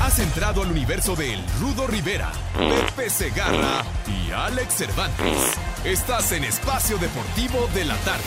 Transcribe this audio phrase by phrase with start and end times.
[0.00, 5.54] Has entrado al universo de El Rudo Rivera, Pepe Segarra y Alex Cervantes.
[5.84, 8.22] Estás en Espacio Deportivo de la Tarde.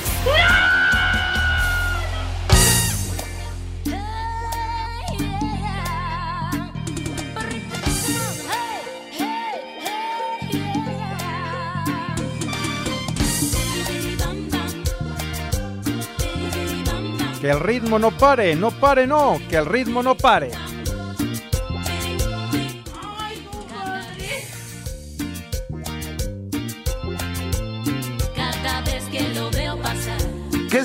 [17.40, 20.52] Que el ritmo no pare, no pare, no, que el ritmo no pare.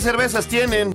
[0.05, 0.95] Cervezas tienen?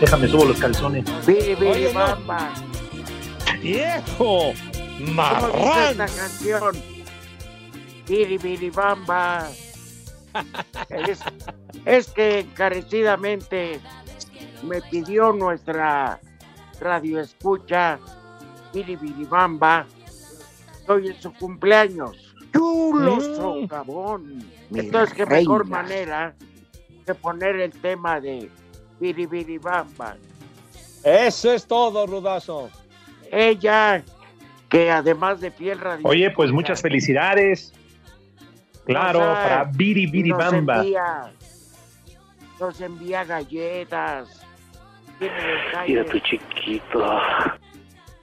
[0.00, 1.04] Déjame subo los calzones.
[1.26, 2.52] Biri, bamba.
[3.60, 4.52] ¡Viejo!
[4.52, 4.52] ¿Cómo
[4.98, 5.90] dice ¡Marrán!
[5.90, 6.76] esta canción?
[8.06, 9.48] Biri, biri, bamba.
[10.90, 11.20] Es,
[11.86, 13.80] es que encarecidamente
[14.62, 16.20] me pidió nuestra
[16.80, 17.98] radio escucha,
[18.74, 19.86] Biri, biri, bamba.
[20.88, 22.34] Hoy es su cumpleaños.
[22.52, 23.36] Chulo Mm.
[23.36, 24.44] socavón.
[24.74, 26.34] Entonces, qué mejor manera
[27.06, 28.50] de poner el tema de
[29.00, 30.16] Biri, biri, bamba.
[31.04, 32.70] Eso es todo, Rudazo.
[33.30, 34.02] Ella,
[34.68, 36.06] que además de piel radio.
[36.06, 37.72] Oye, pues muchas felicidades.
[38.84, 40.78] Claro, para Biri Biri nos Bamba.
[40.78, 41.32] Envía,
[42.60, 44.40] nos envía galletas.
[45.18, 45.34] Tiene
[45.88, 47.04] Mira tu chiquito.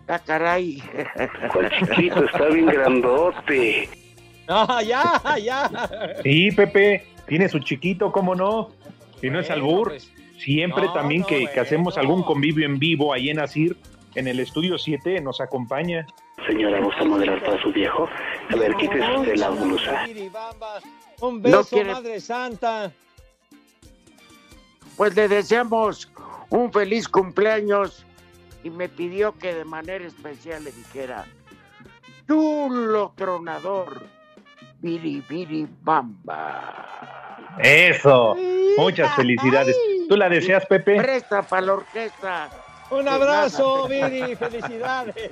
[0.07, 0.81] Ah, caray.
[1.51, 2.23] ¿Cuál chiquito?
[2.25, 3.89] Está bien grandote.
[4.45, 5.69] Ah, ya, ya.
[6.21, 8.71] Sí, Pepe, tiene su chiquito, ¿cómo no?
[9.21, 12.79] Si no es albur, pues, siempre no, también no, que, que hacemos algún convivio en
[12.79, 13.77] vivo ahí en Asir,
[14.15, 16.05] en el estudio 7, nos acompaña.
[16.47, 18.07] Señora, ¿gusta moderar para su viejo?
[18.51, 20.05] A ver, quítese usted la blusa.
[21.21, 22.91] Un No beso, quiere- Madre Santa.
[24.97, 26.11] Pues le deseamos
[26.49, 28.05] un feliz cumpleaños
[28.63, 31.25] y me pidió que de manera especial le dijera,
[32.27, 34.05] chulo tronador,
[34.81, 37.55] biri biri bamba.
[37.59, 38.35] Eso,
[38.77, 39.75] muchas felicidades.
[40.09, 40.97] ¿Tú la deseas, Pepe?
[40.97, 42.49] Presta para la orquesta.
[42.91, 43.87] Un abrazo.
[43.87, 44.35] Viri.
[44.35, 45.31] Felicidades.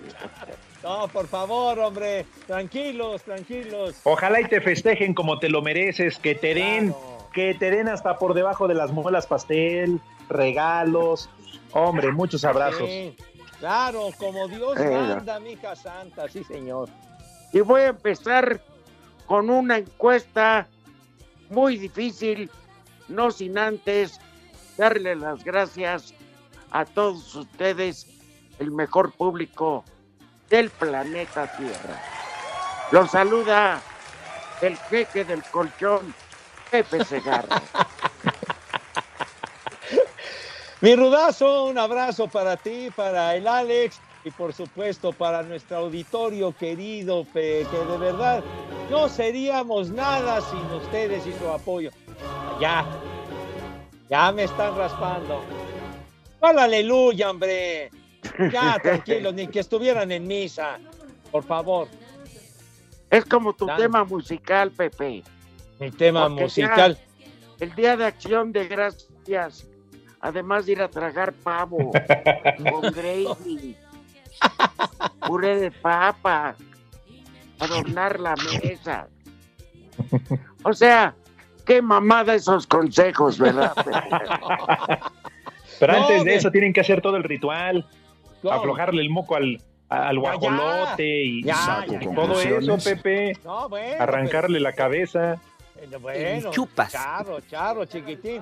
[0.84, 2.26] No, por favor, hombre.
[2.48, 3.96] Tranquilos, tranquilos.
[4.04, 7.28] Ojalá y te festejen como te lo mereces, que te den, Claro.
[7.34, 10.00] que te den hasta por debajo de las muelas pastel,
[10.30, 11.30] regalos.
[11.74, 12.88] Hombre, muchos abrazos.
[12.90, 13.16] Sí,
[13.59, 16.90] claro, como Dios Eh, manda, mija santa, sí, señor.
[17.53, 18.59] Y voy a empezar
[19.28, 20.68] con una encuesta
[21.50, 22.50] muy difícil,
[23.08, 24.20] no sin antes
[24.81, 26.16] darle las gracias
[26.72, 28.08] a todos ustedes,
[28.58, 29.85] el mejor público
[30.50, 32.02] del planeta Tierra.
[32.91, 33.79] Los saluda
[34.59, 36.16] el jeque del colchón,
[36.72, 37.61] Pepe Segarra.
[40.82, 46.56] Mi rudazo, un abrazo para ti, para el Alex y por supuesto para nuestro auditorio
[46.58, 48.44] querido, que de verdad
[48.90, 51.91] no seríamos nada sin ustedes y su apoyo.
[52.59, 52.84] Ya,
[54.11, 55.41] ya me están raspando.
[56.41, 57.90] ¡Al aleluya, hombre!
[58.52, 60.78] Ya, tranquilos, ni que estuvieran en misa,
[61.31, 61.87] por favor.
[63.09, 65.23] Es como tu tema musical, Pepe.
[65.79, 66.97] Mi tema Porque musical.
[67.59, 69.66] El Día de Acción de Gracias
[70.22, 71.91] además de ir a tragar pavo
[72.72, 73.75] con gravy,
[75.28, 76.55] puré de papa,
[77.59, 79.08] adornar la mesa.
[80.63, 81.16] O sea,
[81.66, 83.73] qué mamada esos consejos, ¿verdad?
[85.79, 87.85] Pero No, antes de eso tienen que hacer todo el ritual,
[88.43, 88.52] No.
[88.52, 90.37] aflojarle el moco al, al Ya, ya.
[90.37, 92.78] guajolote y, Ya, y todo eso.
[92.84, 93.34] Pepe.
[93.43, 93.96] No, bueno.
[94.03, 95.40] Arrancarle la cabeza.
[95.75, 96.91] pues, bueno, chupas.
[96.91, 98.41] Charro, charro, chiquitín.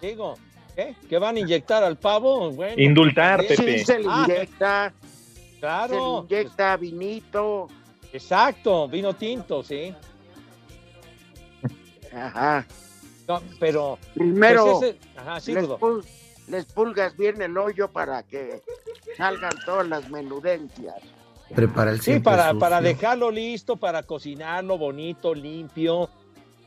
[0.00, 0.34] Digo,
[0.74, 0.94] ¿qué?
[1.08, 2.50] ¿Que van a inyectar al pavo?
[2.50, 3.56] Bueno, Indultar, también.
[3.58, 3.78] Pepe.
[3.78, 7.68] Sí, se le Ah, inyecta, se le Claro, inyecta vinito.
[8.12, 9.94] exacto, vino tinto, sí.
[12.14, 12.66] Ajá.
[13.28, 16.04] No, pero, Primero pues ese- ajá, sí, les, pul-
[16.48, 18.60] les pulgas bien el hoyo para que
[19.16, 20.94] salgan todas las menudencias.
[21.54, 22.58] Prepara el Sí, para, sucio.
[22.58, 26.10] para dejarlo listo, para cocinarlo bonito, limpio,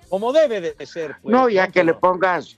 [0.09, 1.15] como debe de ser.
[1.21, 2.57] Pues, no, ya que le pongas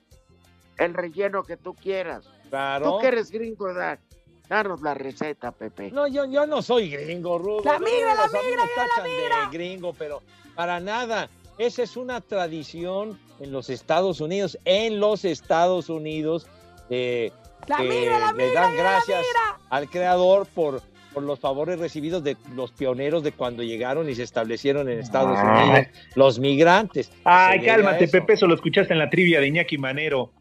[0.78, 2.26] el relleno que tú quieras.
[2.50, 2.92] Claro.
[2.92, 4.00] Tú que eres gringo, da,
[4.48, 5.92] danos la receta, Pepe.
[5.92, 7.64] No, yo, yo no soy gringo, Rudo.
[7.66, 9.04] La No, migra, la los amigos migra, la tachan
[9.52, 10.22] de gringo, pero
[10.56, 11.30] para nada.
[11.60, 16.48] Esa es una tradición en los Estados Unidos, en los Estados Unidos,
[16.90, 17.34] eh,
[17.68, 19.26] La que migra, la le dan gracias
[19.70, 20.82] al creador por,
[21.14, 25.38] por los favores recibidos de los pioneros de cuando llegaron y se establecieron en Estados
[25.38, 25.70] Ay.
[25.70, 27.12] Unidos, los migrantes.
[27.26, 28.14] Ay, cálmate, eso.
[28.14, 30.32] Pepe, eso lo escuchaste en la trivia de Iñaki Manero.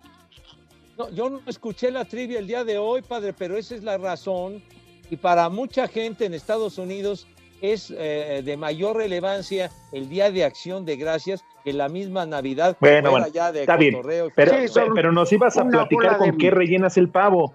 [0.97, 3.99] No, yo no escuché la trivia el día de hoy, padre, pero esa es la
[3.99, 4.63] razón.
[5.11, 7.27] Y para mucha gente en Estados Unidos
[7.61, 12.77] es eh, de mayor relevancia el Día de Acción de Gracias que la misma Navidad.
[12.81, 13.97] Bueno, bueno, ya de está bien.
[14.35, 17.55] Pero, Sí, son pero nos ibas a platicar de- con qué rellenas el pavo.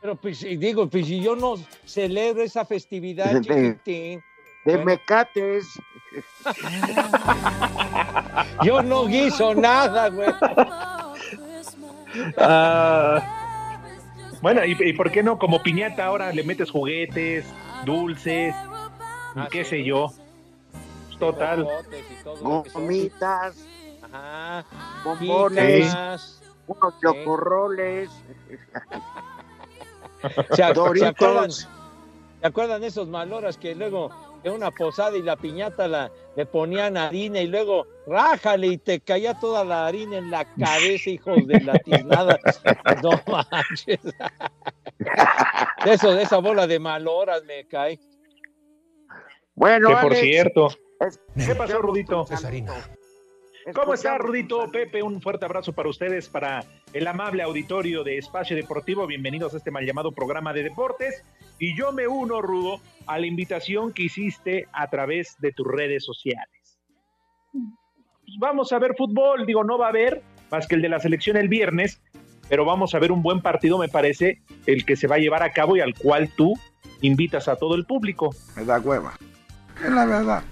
[0.00, 1.54] Pero pues digo, pues si yo no
[1.86, 4.22] celebro esa festividad, De- chiquitín,
[4.64, 4.84] De Bueno.
[4.84, 5.66] mecates.
[8.62, 10.28] yo no guiso nada, güey.
[12.36, 13.80] Ah,
[14.42, 15.38] bueno, ¿y, y por qué no?
[15.38, 17.46] Como piñata ahora le metes juguetes,
[17.86, 18.54] dulces,
[19.36, 19.70] Ah, qué sí.
[19.70, 20.12] sé yo.
[21.18, 21.66] Total.
[22.72, 23.56] Gomitas,
[24.02, 24.64] Ajá.
[25.04, 28.10] bombones, unos chocorroles,
[30.50, 31.50] ¿Se, ¿se acuerdan.
[31.50, 31.66] ¿Se
[32.42, 34.10] acuerdan esos maloras que luego
[34.42, 39.00] de una posada y la piñata la, le ponían harina y luego rájale y te
[39.00, 42.38] caía toda la harina en la cabeza, hijos de la tiznada?
[43.02, 44.00] No manches.
[45.84, 48.00] De eso, de esa bola de maloras me cae.
[49.54, 50.68] Bueno, Que por Alex, cierto.
[51.00, 52.24] es- ¿Qué pasó, Rudito?
[52.26, 52.72] saludo.
[53.74, 54.68] ¿Cómo está, Rudito?
[54.72, 59.06] Pepe, un fuerte abrazo para ustedes, para el amable auditorio de Espacio Deportivo.
[59.06, 61.22] Bienvenidos a este mal llamado programa de deportes.
[61.60, 66.04] Y yo me uno, Rudo, a la invitación que hiciste a través de tus redes
[66.04, 66.80] sociales.
[67.52, 70.98] Pues vamos a ver fútbol, digo, no va a haber más que el de la
[70.98, 72.02] selección el viernes,
[72.48, 75.42] pero vamos a ver un buen partido, me parece, el que se va a llevar
[75.44, 76.54] a cabo y al cual tú
[77.00, 78.30] invitas a todo el público.
[78.56, 79.14] Me da hueva.
[79.82, 80.42] Es la verdad.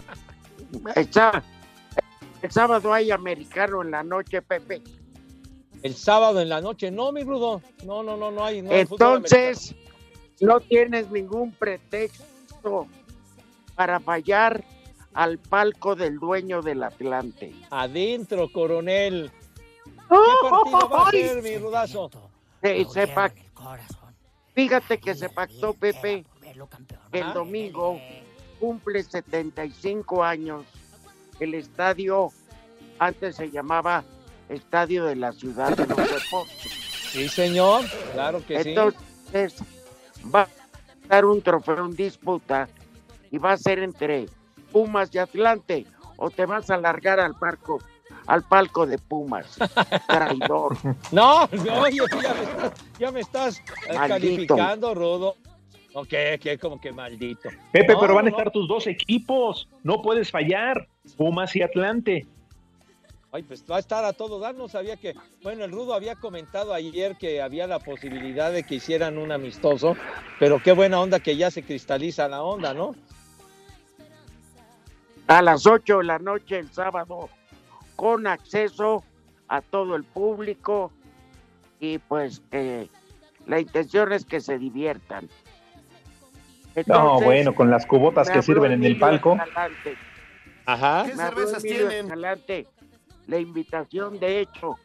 [0.94, 1.42] Está-
[2.42, 4.82] el sábado hay americano en la noche, Pepe.
[5.82, 7.62] El sábado en la noche, no, mi rudo.
[7.84, 8.62] No, no, no, no hay.
[8.62, 9.74] No hay fútbol Entonces,
[10.40, 12.86] no tienes ningún pretexto
[13.74, 14.62] para fallar
[15.14, 17.52] al palco del dueño del Atlante.
[17.70, 19.30] Adentro, coronel.
[19.84, 22.10] ¿Qué partido va a ser, mi rudazo?
[22.62, 23.34] Se- se pac-
[24.54, 26.24] Fíjate que se pactó, Pepe,
[27.12, 27.32] el Ajá.
[27.32, 27.98] domingo
[28.60, 30.64] cumple 75 años.
[31.40, 32.30] El estadio
[32.98, 34.04] antes se llamaba
[34.48, 36.90] Estadio de la Ciudad de los Deportes.
[37.10, 37.84] Sí, señor.
[38.12, 38.68] Claro que sí.
[38.68, 39.56] Entonces,
[40.32, 40.48] va a
[41.08, 42.68] dar un trofeo en disputa
[43.30, 44.26] y va a ser entre
[44.70, 45.86] Pumas y Atlante.
[46.16, 47.80] O te vas a largar al palco,
[48.26, 49.56] al palco de Pumas.
[50.06, 50.76] Traidor.
[51.10, 55.36] No, no, ya me estás, ya me estás eh, calificando, Rudo.
[55.92, 56.08] Ok,
[56.40, 57.48] que como que maldito.
[57.72, 59.68] Pepe, No, pero van a no, estar tus dos equipos.
[59.82, 60.88] No puedes fallar.
[61.16, 62.26] Pumas y Atlante.
[63.32, 64.54] Ay, pues va a estar a todo dar.
[64.54, 65.14] No sabía que.
[65.42, 69.96] Bueno, el Rudo había comentado ayer que había la posibilidad de que hicieran un amistoso,
[70.38, 72.94] pero qué buena onda que ya se cristaliza la onda, ¿no?
[75.26, 77.28] A las 8 de la noche el sábado,
[77.94, 79.04] con acceso
[79.48, 80.90] a todo el público.
[81.78, 82.88] Y pues eh,
[83.46, 85.28] la intención es que se diviertan.
[86.86, 89.34] No, bueno, con las cubotas que sirven en el palco.
[89.34, 89.96] Escalante.
[90.66, 91.04] Ajá.
[91.06, 92.06] ¿Qué cervezas tienen?
[92.06, 92.66] Escalante.
[93.26, 94.76] La invitación, de hecho,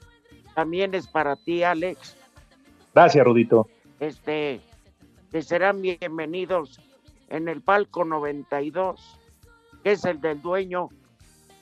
[0.54, 2.16] también es para ti, Alex.
[2.94, 3.68] Gracias, Rudito.
[4.00, 4.62] Este,
[5.32, 6.80] que serán bienvenidos
[7.30, 9.20] en el palco 92,
[9.84, 10.90] que es el del dueño,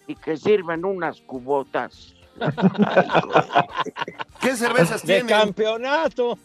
[0.08, 2.16] y que sirven unas cubotas.
[4.42, 5.28] ¿Qué cervezas de tienen?
[5.28, 6.38] campeonato.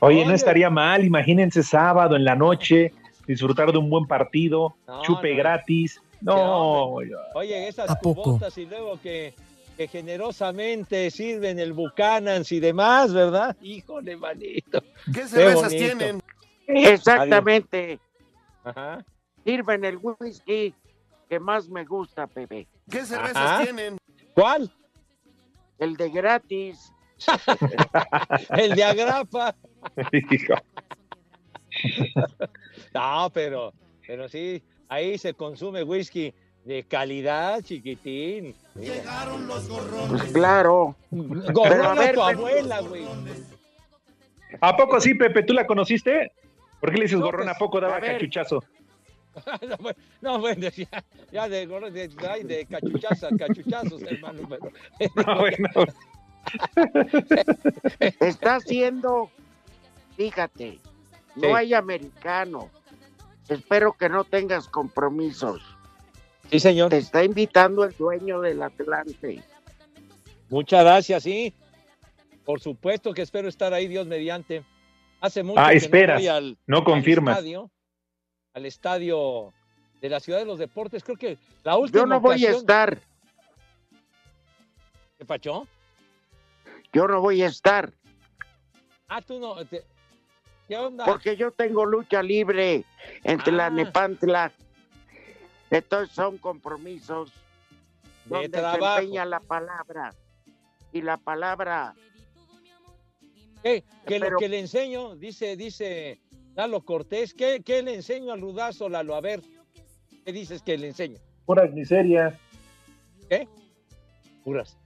[0.00, 2.92] Oye, no estaría mal, imagínense sábado en la noche,
[3.26, 5.36] disfrutar de un buen partido, No, chupe no.
[5.38, 6.00] gratis.
[6.20, 6.94] No,
[7.34, 8.22] Oye, esas ¿A poco?
[8.24, 9.34] cubotas y luego que,
[9.76, 13.56] que generosamente sirven el Buchanans y demás, ¿verdad?
[13.60, 14.82] Híjole, manito.
[15.12, 16.20] ¿Qué cervezas tienen?
[16.66, 18.00] Exactamente.
[18.64, 19.04] Ajá.
[19.44, 20.74] Sirven el whisky
[21.28, 22.66] que más me gusta, Pepe.
[22.90, 23.62] ¿Qué cervezas Ajá.
[23.62, 23.96] tienen?
[24.34, 24.70] ¿Cuál?
[25.78, 26.92] El de gratis.
[28.50, 29.54] El de agrapa.
[30.30, 30.54] Hijo.
[32.94, 33.72] No, pero,
[34.06, 36.32] pero sí, ahí se consume whisky
[36.64, 38.54] de calidad, chiquitín.
[38.74, 38.94] Mira.
[40.08, 40.96] Pues claro.
[41.10, 43.06] Gorrón Pero a a ver, tu abuela, güey.
[44.60, 45.42] ¿A poco sí, Pepe?
[45.42, 46.32] ¿Tú la conociste?
[46.80, 47.46] ¿Por qué le dices No, gorrón?
[47.46, 48.62] pues, ¿A poco daba a cachuchazo?
[49.68, 54.48] no, bueno, no, bueno, ya, ya de, gorrón, de, de cachuchazos, cachuchazos, hermano.
[54.48, 55.68] Pero, Ah, bueno.
[58.20, 59.30] Está haciendo,
[60.18, 60.78] fíjate,
[61.36, 62.68] no hay americano.
[63.48, 65.62] Espero que no tengas compromisos.
[66.50, 66.90] sí, señor.
[66.90, 69.42] Te está invitando el dueño del Atlante.
[70.50, 71.54] Muchas gracias, sí.
[72.44, 74.64] Por supuesto que espero estar ahí, Dios mediante.
[75.20, 77.36] Hace mucho Ah, que esperas, no voy al, no al confirmas.
[77.38, 77.70] estadio,
[78.54, 79.52] al estadio
[80.00, 81.02] de la Ciudad de los Deportes.
[81.04, 83.00] Creo que la última Yo no voy a estar,
[85.18, 85.66] ¿Qué pachó?
[86.92, 87.92] yo no voy a estar,
[89.08, 89.56] Ah, tú no.
[91.04, 92.84] Porque yo tengo lucha libre
[93.24, 93.70] entre la Ah.
[93.70, 94.52] Nepantla.
[95.70, 97.32] Entonces son compromisos
[98.24, 99.00] de donde se trabajo.
[99.00, 100.14] empeña la palabra.
[100.92, 101.94] Y la palabra,
[103.62, 103.82] ¿Qué?
[104.06, 106.20] Que Pero- lo que le enseño, dice, dice
[106.54, 109.14] Lalo Cortés, ¿qué, qué le enseño al rudazo, Lalo?
[109.16, 109.42] A ver,
[110.24, 111.18] ¿qué dices que le enseño?
[111.44, 112.34] Puras miserias.
[113.28, 113.48] ¿Qué?
[114.44, 114.76] Puras.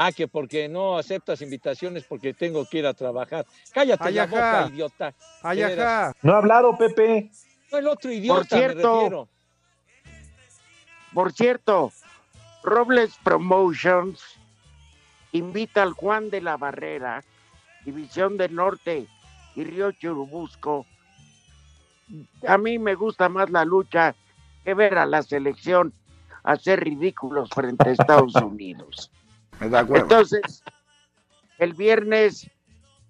[0.00, 3.44] Ah, que porque no aceptas invitaciones porque tengo que ir a trabajar.
[3.74, 4.30] Cállate Ay, la ajá.
[4.62, 5.14] boca, idiota.
[6.22, 7.28] No ha hablado, Pepe.
[7.72, 9.28] No, el otro idiota, cierto, me refiero.
[11.12, 11.92] por cierto,
[12.62, 14.22] Robles Promotions
[15.32, 17.24] invita al Juan de la Barrera,
[17.84, 19.06] División del Norte
[19.56, 20.86] y Río Churubusco.
[22.46, 24.14] A mí me gusta más la lucha
[24.64, 25.92] que ver a la selección
[26.44, 29.10] hacer ridículos frente a Estados Unidos.
[29.60, 29.96] Me da huevo.
[30.02, 30.62] Entonces,
[31.58, 32.50] el viernes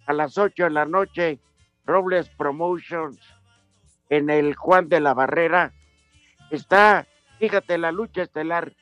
[0.06, 1.38] a las 8 de la noche,
[1.84, 3.18] Robles Promotions
[4.08, 5.72] en el Juan de la Barrera
[6.50, 7.06] está,
[7.38, 8.72] fíjate, la lucha estelar,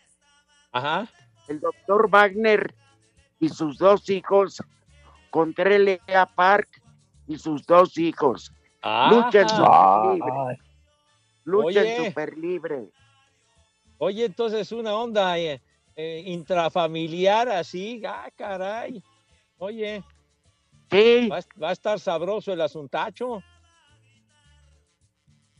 [0.72, 1.08] Ajá.
[1.48, 2.74] el doctor Wagner
[3.40, 4.62] y sus dos hijos
[5.30, 6.26] contra L.A.
[6.26, 6.68] Park
[7.26, 8.52] y sus dos hijos.
[9.10, 10.58] Lucha en super libre.
[11.44, 12.90] Lucha en super libre.
[13.98, 15.60] Oye, entonces una onda eh,
[15.96, 19.02] eh, intrafamiliar así, ah, caray.
[19.58, 20.02] Oye,
[20.90, 23.42] Sí, va, a- va a estar sabroso el asuntacho.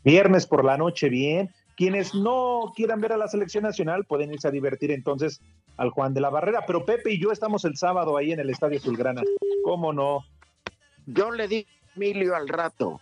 [0.05, 1.51] Viernes por la noche, bien.
[1.77, 5.41] Quienes no quieran ver a la selección nacional pueden irse a divertir entonces
[5.77, 6.65] al Juan de la Barrera.
[6.67, 9.23] Pero Pepe y yo estamos el sábado ahí en el Estadio Zulgrana.
[9.65, 10.25] ¿Cómo no?
[11.07, 13.01] yo le di a Emilio al rato.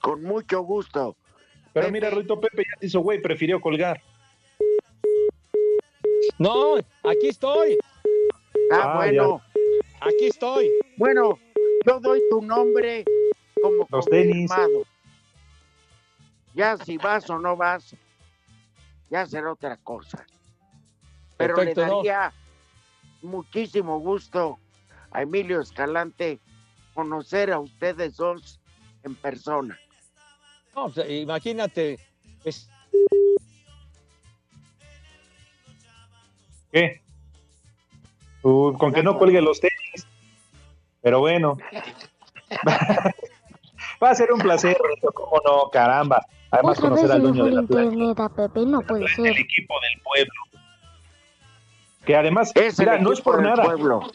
[0.00, 1.16] Con mucho gusto.
[1.72, 1.92] Pero Pepe.
[1.92, 4.00] mira, Ruito Pepe ya se hizo güey, prefirió colgar.
[6.38, 7.78] No, aquí estoy,
[8.70, 9.40] Ah, Ah, bueno.
[10.00, 10.70] aquí estoy.
[10.96, 11.38] Bueno,
[11.86, 13.04] yo doy tu nombre
[13.62, 14.48] como Los tenis.
[14.50, 14.82] confirmado.
[16.54, 17.94] Ya si vas o no vas,
[19.10, 20.26] ya será otra cosa.
[21.36, 21.96] Pero Perfecto, le ¿no?
[21.96, 22.32] daría
[23.22, 24.58] muchísimo gusto
[25.12, 26.40] a Emilio Escalante
[26.94, 28.58] conocer a ustedes dos
[29.04, 29.78] en persona.
[30.74, 31.98] No, imagínate,
[32.42, 32.68] pues,
[36.72, 37.00] ¿Qué?
[38.42, 40.06] Uh, con que no cuelgue los tenis.
[41.02, 41.56] Pero bueno.
[44.02, 44.76] Va a ser un placer,
[45.14, 46.24] cómo no, caramba.
[46.50, 47.84] Además, Otra conocer al dueño de el la playa.
[47.92, 49.26] internet a Pepe, no puede ser.
[49.26, 50.32] el equipo del pueblo.
[52.04, 53.64] Que además, Es mira, no es por nada.
[53.64, 54.10] pueblo.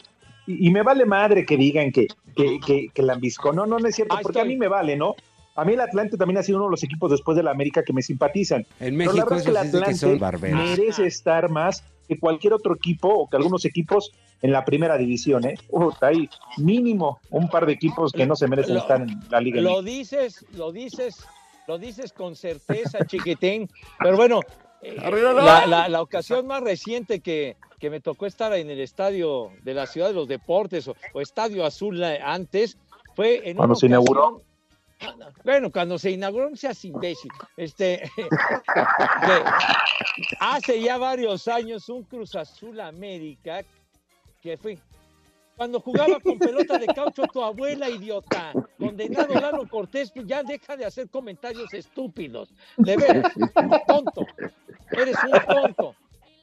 [0.46, 2.06] Y, y me vale madre que digan que,
[2.36, 3.52] que, que, que Lambisco.
[3.52, 5.14] No, no, no es cierto, Ahí porque a mí me vale, ¿no?
[5.54, 7.92] A mí el Atlante también ha sido uno de los equipos después del América que
[7.92, 8.64] me simpatizan.
[8.80, 12.52] En Pero la México verdad es que el de Atlante merece estar más que cualquier
[12.54, 15.54] otro equipo o que algunos equipos en la primera división, ¿eh?
[16.00, 16.28] Hay
[16.58, 19.60] mínimo un par de equipos que no se merecen Lo- estar en la Liga.
[19.60, 21.24] lo dices, lo dices,
[21.68, 23.68] lo dices con certeza, chiquitín.
[24.00, 24.40] Pero bueno,
[24.82, 29.50] eh, la, la- la ocasión más reciente que, que me tocó estar en el estadio
[29.62, 32.76] de la Ciudad de los Deportes o, o Estadio Azul eh, antes
[33.14, 34.42] fue en Cuando una se inauguró.
[35.44, 37.30] Bueno, cuando se inauguró, no seas imbécil.
[37.56, 38.10] Este,
[40.40, 43.62] hace ya varios años un Cruz Azul América
[44.40, 44.78] que fue
[45.56, 48.52] cuando jugaba con pelota de caucho tu abuela, idiota.
[48.78, 52.52] Condenado Lalo Cortés, pues ya deja de hacer comentarios estúpidos.
[52.76, 53.32] De veras,
[53.86, 54.26] tonto.
[54.90, 55.94] Eres un tonto.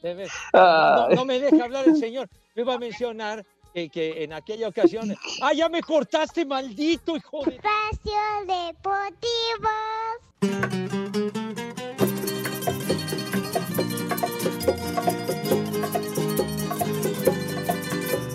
[0.02, 0.34] De veras.
[0.54, 2.30] No, no me deja hablar el señor.
[2.56, 5.16] Me iba a mencionar que, que en aquella ocasión.
[5.42, 7.56] ¡Ah, ya me cortaste, maldito hijo de.
[7.56, 9.70] Espacio Deportivo.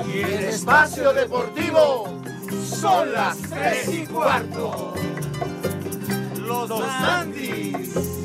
[0.07, 2.23] Y en Espacio Deportivo
[2.63, 4.95] son las tres y cuarto.
[6.41, 8.24] Los dos Andis.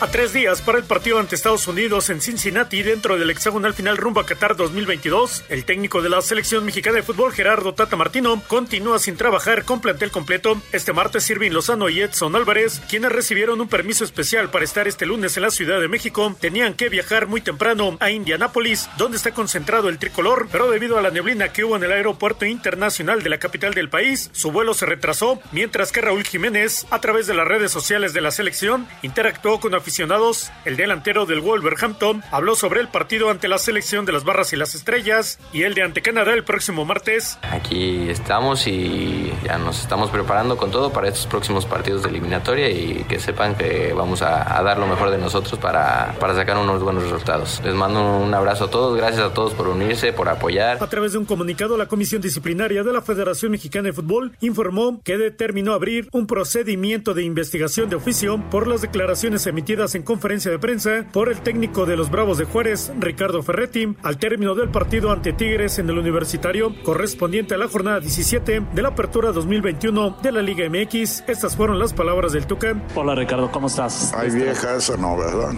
[0.00, 3.98] A tres días para el partido ante Estados Unidos en Cincinnati dentro del hexagonal final
[3.98, 8.42] rumbo a Qatar 2022, el técnico de la selección mexicana de fútbol Gerardo Tata Martino
[8.48, 10.58] continúa sin trabajar con plantel completo.
[10.72, 15.04] Este martes Irving Lozano y Edson Álvarez, quienes recibieron un permiso especial para estar este
[15.04, 19.32] lunes en la Ciudad de México, tenían que viajar muy temprano a Indianápolis, donde está
[19.32, 23.28] concentrado el tricolor, pero debido a la neblina que hubo en el aeropuerto internacional de
[23.28, 27.34] la capital del país, su vuelo se retrasó, mientras que Raúl Jiménez, a través de
[27.34, 32.54] las redes sociales de la selección, interactuó con aficionados aficionados, el delantero del Wolverhampton habló
[32.54, 35.82] sobre el partido ante la selección de las Barras y las Estrellas y el de
[35.82, 37.40] ante Canadá el próximo martes.
[37.42, 42.70] Aquí estamos y ya nos estamos preparando con todo para estos próximos partidos de eliminatoria
[42.70, 46.56] y que sepan que vamos a, a dar lo mejor de nosotros para, para sacar
[46.56, 47.60] unos buenos resultados.
[47.64, 50.80] Les mando un abrazo a todos, gracias a todos por unirse, por apoyar.
[50.80, 55.00] A través de un comunicado, la Comisión Disciplinaria de la Federación Mexicana de Fútbol informó
[55.02, 60.50] que determinó abrir un procedimiento de investigación de oficio por las declaraciones emitidas en conferencia
[60.50, 64.68] de prensa por el técnico de los Bravos de Juárez, Ricardo Ferretti, al término del
[64.68, 70.18] partido ante Tigres en el Universitario, correspondiente a la jornada 17 de la Apertura 2021
[70.22, 71.24] de la Liga MX.
[71.26, 72.74] Estas fueron las palabras del Tuca.
[72.94, 74.12] Hola Ricardo, ¿cómo estás?
[74.12, 75.54] Hay viejas o no, ¿verdad?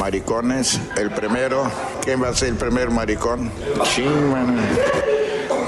[0.00, 1.70] Maricones, el primero.
[2.02, 3.50] ¿Quién va a ser el primer maricón?
[3.84, 4.56] Ching, man.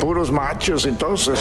[0.00, 1.38] Puros machos, entonces.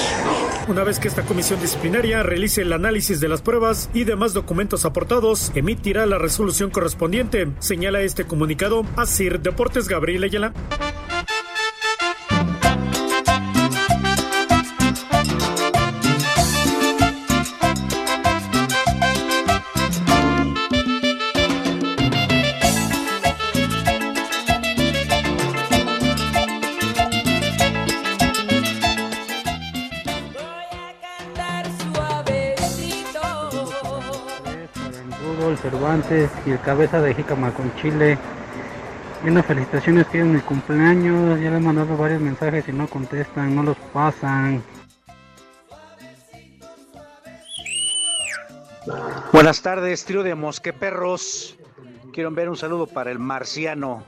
[0.68, 4.86] Una vez que esta comisión disciplinaria realice el análisis de las pruebas y demás documentos
[4.86, 10.54] aportados, emitirá la resolución correspondiente, señala este comunicado a CIR Deportes Gabriel Ayala.
[36.46, 38.18] Y el cabeza de Jicama con Chile.
[39.24, 41.40] Y unas felicitaciones que es mi cumpleaños.
[41.40, 44.64] Ya le he mandado varios mensajes y no contestan, no los pasan.
[49.32, 51.56] Buenas tardes, trío de mosqueperros.
[52.14, 54.04] Quiero enviar un saludo para el marciano.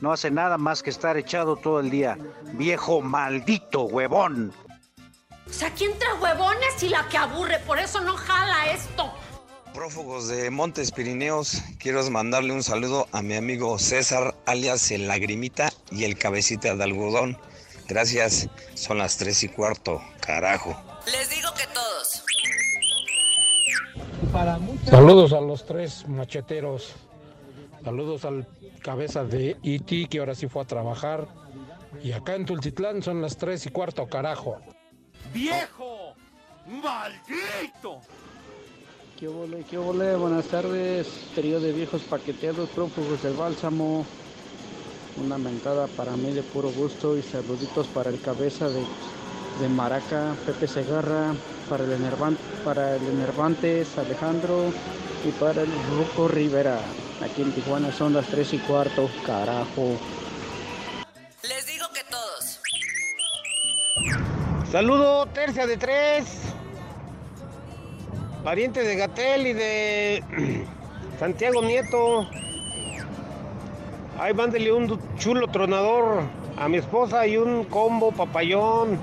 [0.00, 2.18] No hace nada más que estar echado todo el día.
[2.54, 4.52] Viejo maldito huevón.
[5.48, 7.58] O sea, ¿quién trae huevones y la que aburre?
[7.60, 9.12] Por eso no jala esto.
[9.74, 15.72] Prófugos de Montes Pirineos, quiero mandarle un saludo a mi amigo César, alias el Lagrimita
[15.90, 17.38] y el Cabecita de Algodón.
[17.88, 20.76] Gracias, son las tres y cuarto, carajo.
[21.06, 22.24] Les digo que todos.
[24.88, 26.94] Saludos a los tres macheteros.
[27.82, 28.46] Saludos al
[28.82, 31.28] cabeza de Iti que ahora sí fue a trabajar.
[32.02, 34.58] Y acá en Tultitlán son las tres y cuarto, carajo.
[35.32, 36.14] ¡Viejo!
[36.66, 38.00] ¡Maldito!
[39.22, 40.16] ¿Qué ole, qué ole?
[40.16, 41.06] Buenas tardes,
[41.36, 44.04] trío de viejos paqueteados, prófugos del bálsamo.
[45.16, 48.82] Una mentada para mí de puro gusto y saluditos para el cabeza de,
[49.60, 51.36] de Maraca, Pepe Segarra,
[51.70, 54.72] para el, Enervan, para el Enervantes, Alejandro
[55.24, 56.80] y para el Ruco Rivera.
[57.20, 60.00] Aquí en Tijuana son las 3 y cuarto, carajo.
[61.48, 62.58] Les digo que todos.
[64.72, 66.51] Saludo, tercia de tres.
[68.44, 70.24] Pariente de Gatel y de
[71.18, 72.28] Santiago Nieto.
[74.18, 76.22] Ahí mándele un chulo tronador
[76.58, 78.98] a mi esposa y un combo papayón.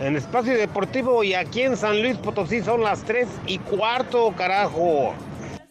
[0.00, 5.12] En espacio deportivo y aquí en San Luis Potosí son las 3 y cuarto, carajo.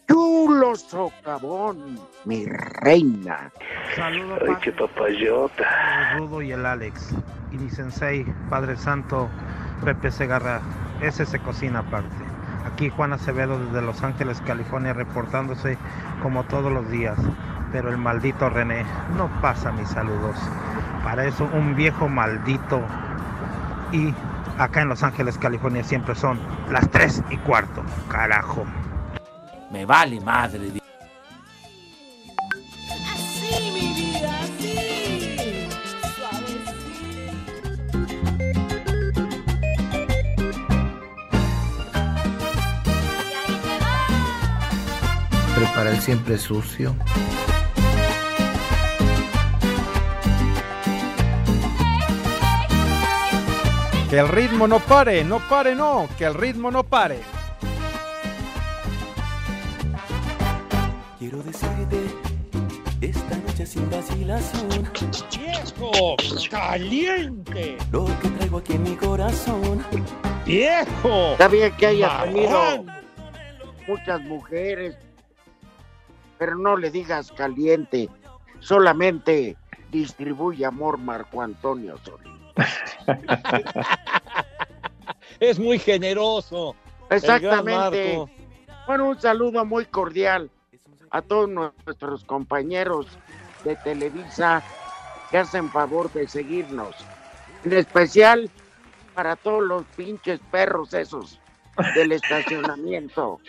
[0.08, 3.50] Chulo socavón, mi reina.
[3.96, 5.64] Saludos, Ay, qué papayota.
[6.12, 7.10] El Rudo y el Alex.
[7.52, 9.28] Y mi sensei, Padre Santo,
[9.84, 10.60] Pepe Segarra.
[11.00, 12.16] Ese se cocina aparte.
[12.66, 15.78] Aquí Juan Acevedo desde Los Ángeles, California, reportándose
[16.22, 17.18] como todos los días.
[17.72, 18.84] pero el maldito René
[19.16, 20.36] no pasa mis saludos.
[21.04, 22.80] Para eso un viejo maldito.
[23.92, 24.14] Y
[24.58, 26.38] acá en Los Ángeles, California siempre son
[26.70, 27.82] las 3 y cuarto.
[28.08, 28.64] Carajo.
[29.70, 30.87] Me vale madre.
[46.08, 46.96] Siempre sucio.
[54.08, 57.18] Que el ritmo no pare, no pare, no, que el ritmo no pare.
[61.18, 62.00] Quiero decirte
[63.02, 64.90] esta noche sin vacilación
[65.36, 66.16] ¡Viejo!
[66.50, 67.76] ¡Caliente!
[67.92, 69.84] lo que traigo aquí en mi corazón.
[70.46, 71.32] ¡Viejo!
[71.32, 72.32] Está bien que haya Marrano.
[72.32, 72.84] tenido
[73.86, 74.96] muchas mujeres,
[76.38, 78.08] pero no le digas caliente,
[78.60, 79.56] solamente
[79.90, 82.32] distribuye amor Marco Antonio Solís.
[85.40, 86.74] Es muy generoso.
[87.10, 88.24] Exactamente.
[88.86, 90.50] Bueno, un saludo muy cordial
[91.10, 93.06] a todos nuestros compañeros
[93.64, 94.62] de Televisa
[95.30, 96.96] que hacen favor de seguirnos.
[97.64, 98.50] En especial
[99.14, 101.40] para todos los pinches perros esos
[101.94, 103.40] del estacionamiento.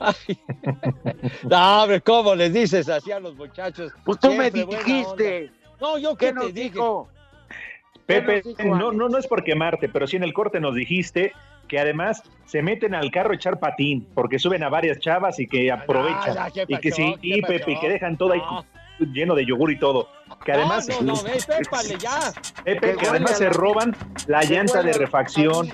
[1.44, 3.92] No, hombre, ¿cómo les dices así a los muchachos?
[4.04, 5.50] Pues tú me Siempre dijiste.
[5.80, 6.70] No, yo ¿Qué qué nos te dije.
[6.70, 7.08] dijo?
[8.06, 10.60] Pepe, ¿Qué nos dijo no, no, no es por quemarte, pero sí en el corte
[10.60, 11.32] nos dijiste
[11.68, 15.46] que además se meten al carro a echar patín, porque suben a varias chavas y
[15.46, 16.34] que aprovechan.
[16.34, 18.40] ya, ¿qué y que sí, ¿Qué y Pepe, y que dejan todo ahí
[19.12, 20.08] lleno de yogur y todo.
[20.44, 22.32] Que además, No, no, no, ve, pépale ya.
[22.64, 23.94] Pepe, que además se roban
[24.26, 25.68] la llanta de refacción.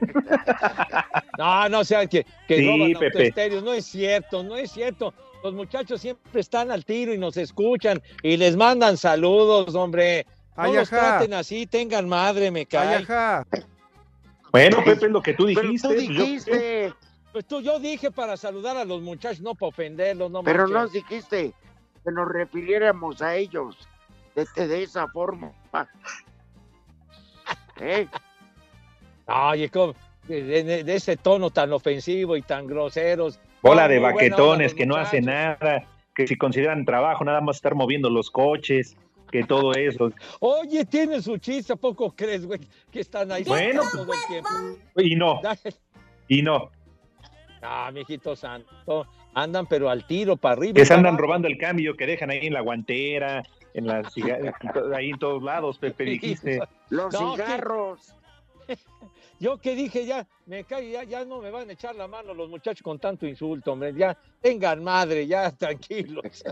[1.38, 3.06] No, no, o sea, que, que Sí, roban Pepe.
[3.06, 3.62] autoestéreos.
[3.62, 5.12] No es cierto, no es cierto.
[5.44, 10.26] Los muchachos siempre están al tiro y nos escuchan y les mandan saludos, hombre.
[10.56, 11.18] No Ay, los ajá.
[11.18, 12.96] traten así, tengan madre, me cae.
[12.96, 13.46] Ay, ajá.
[14.50, 15.88] Bueno, Pepe, es lo que tú Pero dijiste.
[15.88, 16.96] tú pues yo-
[17.32, 20.90] Pues tú, yo dije para saludar a los muchachos, no para ofenderlos, no pero nos
[20.92, 21.52] dijiste
[22.02, 23.76] que nos refiriéramos a ellos
[24.34, 25.52] de, de- de esa forma.
[27.80, 28.08] ¿Eh?
[29.26, 29.94] Oye, ¿cómo?
[30.28, 33.38] De, de- de ese tono tan ofensivo y tan groseros.
[33.62, 35.58] Bola de baquetones que no hacen muchachos.
[35.60, 35.84] nada,
[36.14, 38.96] que si consideran trabajo nada más estar moviendo los coches,
[39.30, 40.12] que todo eso.
[40.40, 42.60] Oye, tienen su chiste, ¿a poco crees, güey?
[42.90, 44.48] Que están ahí Bueno, todo el tiempo.
[44.96, 45.40] Y no,
[46.28, 46.70] y no,
[47.62, 49.06] Ah, mijito santo.
[49.34, 50.74] Andan pero al tiro para arriba.
[50.74, 53.42] que se andan robando el cambio que dejan ahí en la guantera,
[53.74, 54.02] en la
[54.96, 56.60] ahí en todos lados, Pepe, dijiste.
[56.90, 58.14] Los No, que- cigarros.
[59.38, 62.32] Yo que dije ya, me cae, ya, ya no me van a echar la mano
[62.32, 63.92] los muchachos con tanto insulto, hombre.
[63.94, 66.42] Ya tengan madre, ya tranquilos.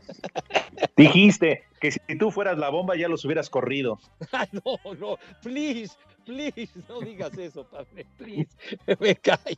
[0.96, 3.98] Dijiste que si tú fueras la bomba ya los hubieras corrido.
[4.32, 8.50] Ay, no, no, please, please, no digas eso, padre, please.
[9.00, 9.56] Me cae.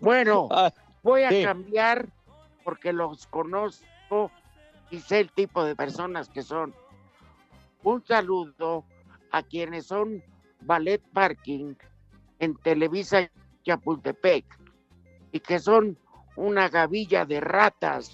[0.00, 1.42] Bueno, Ah, voy a sí.
[1.42, 2.08] cambiar
[2.64, 4.30] porque los conozco
[4.90, 6.74] y sé el tipo de personas que son.
[7.82, 8.84] Un saludo
[9.30, 10.22] a quienes son
[10.60, 11.74] ballet parking
[12.38, 13.30] en Televisa
[13.64, 14.44] Chapultepec
[15.32, 15.98] y que son
[16.36, 18.10] una gavilla de ratas.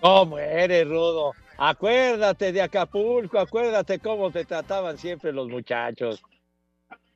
[0.00, 1.32] ¿Cómo eres, Rudo?
[1.58, 6.22] Acuérdate de Acapulco, acuérdate cómo te trataban siempre los muchachos.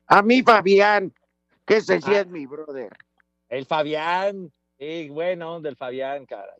[0.07, 1.13] A mí, Fabián,
[1.65, 2.21] que ese sí Ah.
[2.21, 2.91] es mi brother.
[3.49, 6.59] El Fabián, sí, bueno, del Fabián, caray.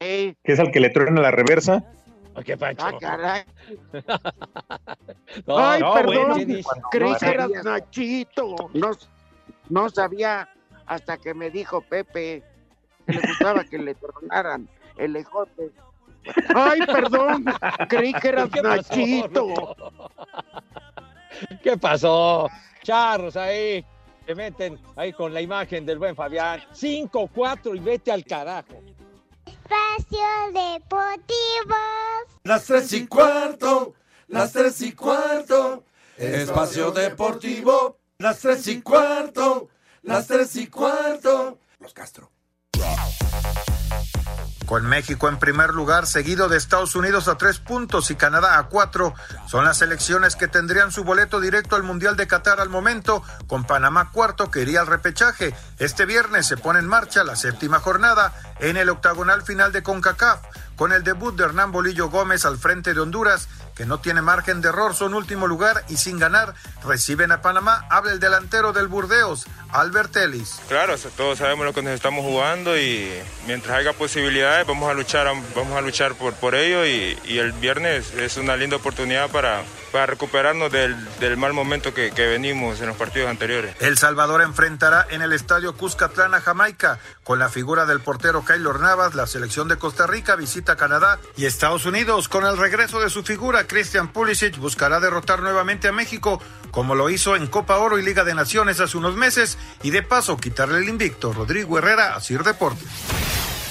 [0.00, 1.84] Eh, Que es al que le truena la reversa.
[2.34, 2.84] Ay, ¿Qué pacho?
[2.86, 3.44] ah, caray.
[5.46, 7.50] No, Ay, no, perdón, creí que eras.
[7.64, 8.56] Nachito.
[8.74, 8.90] No,
[9.70, 10.48] no sabía
[10.86, 12.42] hasta que me dijo Pepe
[13.06, 15.70] que le gustaba que le tronaran el ejote.
[16.54, 17.44] Ay, perdón,
[17.88, 19.76] creí que eras ¿Qué pasó, Nachito.
[21.62, 22.48] ¿Qué pasó?
[22.82, 23.84] Charros ahí,
[24.26, 26.60] se meten ahí con la imagen del buen Fabián.
[26.72, 28.81] 5-4 y vete al carajo.
[29.96, 31.76] Espacio Deportivo.
[32.44, 33.94] Las tres y cuarto,
[34.28, 35.84] las tres y cuarto,
[36.16, 39.68] espacio deportivo, las tres y cuarto,
[40.02, 41.58] las tres y cuarto.
[41.78, 42.30] Los Castro.
[44.72, 48.68] Con México en primer lugar, seguido de Estados Unidos a tres puntos y Canadá a
[48.68, 49.12] cuatro,
[49.46, 53.64] son las selecciones que tendrían su boleto directo al Mundial de Qatar al momento, con
[53.64, 55.54] Panamá cuarto que iría al repechaje.
[55.78, 60.40] Este viernes se pone en marcha la séptima jornada en el octagonal final de CONCACAF,
[60.82, 64.60] con el debut de Hernán Bolillo Gómez al frente de Honduras, que no tiene margen
[64.60, 67.86] de error, son último lugar y sin ganar reciben a Panamá.
[67.88, 70.60] Habla el delantero del Burdeos, Albert Ellis.
[70.66, 73.08] Claro, todos sabemos lo que nos estamos jugando y
[73.46, 77.52] mientras haya posibilidades vamos a luchar, vamos a luchar por, por ello y, y el
[77.52, 82.80] viernes es una linda oportunidad para, para recuperarnos del, del mal momento que, que, venimos
[82.80, 83.76] en los partidos anteriores.
[83.80, 88.80] El Salvador enfrentará en el estadio Cuscatlán a Jamaica con la figura del portero Keylor
[88.80, 89.14] Navas.
[89.14, 92.28] La selección de Costa Rica visita Canadá y Estados Unidos.
[92.28, 97.10] Con el regreso de su figura, Christian Pulisic buscará derrotar nuevamente a México como lo
[97.10, 100.78] hizo en Copa Oro y Liga de Naciones hace unos meses y de paso quitarle
[100.78, 102.88] el invicto Rodrigo Herrera a Sir Deportes.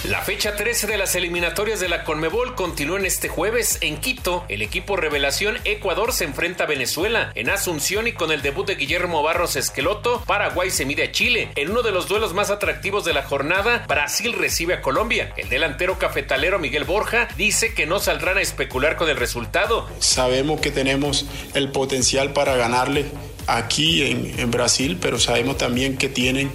[0.03, 4.45] La fecha 13 de las eliminatorias de la Conmebol continúa en este jueves en Quito.
[4.49, 8.77] El equipo Revelación Ecuador se enfrenta a Venezuela en Asunción y con el debut de
[8.77, 11.51] Guillermo Barros Esqueloto, Paraguay se mide a Chile.
[11.55, 15.33] En uno de los duelos más atractivos de la jornada, Brasil recibe a Colombia.
[15.37, 19.87] El delantero cafetalero Miguel Borja dice que no saldrán a especular con el resultado.
[19.99, 23.05] Sabemos que tenemos el potencial para ganarle
[23.45, 26.51] aquí en, en Brasil, pero sabemos también que tienen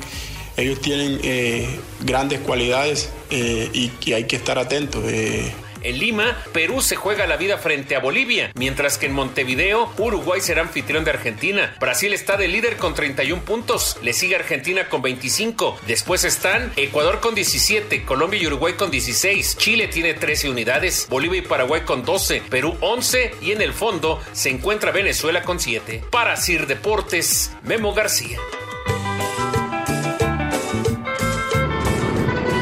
[0.57, 5.05] ellos tienen eh, grandes cualidades eh, y hay que estar atentos.
[5.07, 5.53] Eh.
[5.87, 10.41] En Lima, Perú se juega la vida frente a Bolivia, mientras que en Montevideo, Uruguay
[10.41, 11.77] será anfitrión de Argentina.
[11.79, 15.79] Brasil está de líder con 31 puntos, le sigue Argentina con 25.
[15.87, 21.39] Después están Ecuador con 17, Colombia y Uruguay con 16, Chile tiene 13 unidades, Bolivia
[21.39, 26.03] y Paraguay con 12, Perú 11 y en el fondo se encuentra Venezuela con 7.
[26.11, 28.41] Para Sir Deportes, Memo García.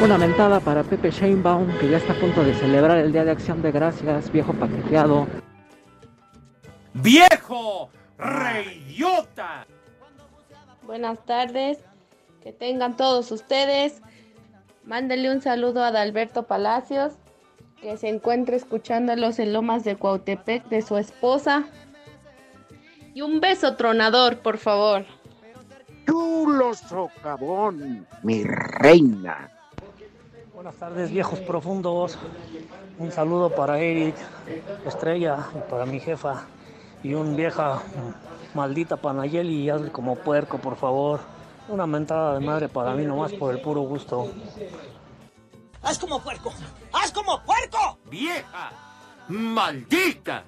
[0.03, 3.31] Una mentada para Pepe Sheinbaum, que ya está a punto de celebrar el Día de
[3.31, 5.27] Acción de Gracias, viejo paqueteado.
[6.93, 7.89] ¡Viejo!
[8.19, 9.67] ¡Reyota!
[10.87, 11.79] Buenas tardes,
[12.43, 14.03] que tengan todos ustedes.
[14.85, 17.15] Mándenle un saludo a Adalberto Palacios,
[17.81, 21.65] que se encuentra escuchándolos en Lomas de Cuautepec de su esposa.
[23.15, 25.07] Y un beso tronador, por favor.
[26.07, 29.54] Chulo socavón, mi reina.
[30.65, 32.17] Buenas tardes, viejos profundos.
[32.99, 34.17] Un saludo para Eric,
[34.87, 36.47] Estrella, y para mi jefa.
[37.03, 37.83] Y un vieja
[38.55, 41.21] maldita Panayeli, hazle como puerco, por favor.
[41.69, 44.33] Una mentada de madre para mí nomás por el puro gusto.
[45.83, 46.51] ¡Haz como puerco!
[46.95, 47.99] ¡Haz como puerco!
[48.11, 48.73] ¡Vieja!
[49.29, 50.45] ¡Maldita!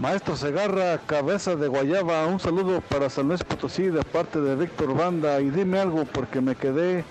[0.00, 4.92] Maestro Segarra, cabeza de guayaba, un saludo para San Luis Potosí de parte de Víctor
[4.96, 7.04] Banda y dime algo porque me quedé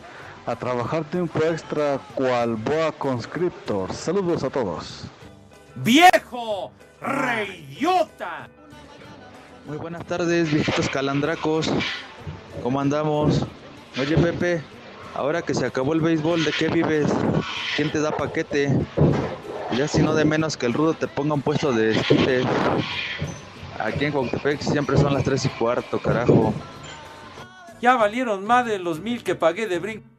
[0.46, 3.94] a trabajar tiempo extra cual boa conscriptor.
[3.94, 5.06] Saludos a todos.
[5.76, 6.72] ¡Viejo!
[7.02, 8.50] ¡Reyota!
[9.66, 11.72] Muy buenas tardes, viejitos calandracos.
[12.62, 13.46] ¿Cómo andamos?
[14.00, 14.62] Oye, Pepe,
[15.16, 17.08] ahora que se acabó el béisbol, ¿de qué vives?
[17.76, 18.70] ¿Quién te da paquete?
[19.78, 22.46] Ya si no de menos que el rudo te ponga un puesto de esquites.
[23.80, 26.54] Aquí en Cuauhtémoc siempre son las 3 y cuarto, carajo.
[27.82, 30.13] Ya valieron más de los mil que pagué de brinco.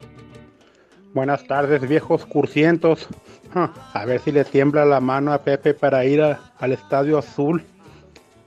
[1.14, 3.06] Buenas tardes, viejos cursientos.
[3.54, 7.64] A ver si le tiembla la mano a Pepe para ir a, al Estadio Azul.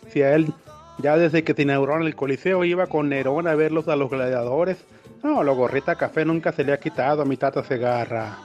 [0.10, 0.54] Si a él,
[0.98, 4.10] ya desde que se inauguró en el Coliseo, iba con Nerón a verlos a los
[4.10, 4.84] gladiadores.
[5.24, 8.38] No, lo gorrita café nunca se le ha quitado a mi tata Segarra.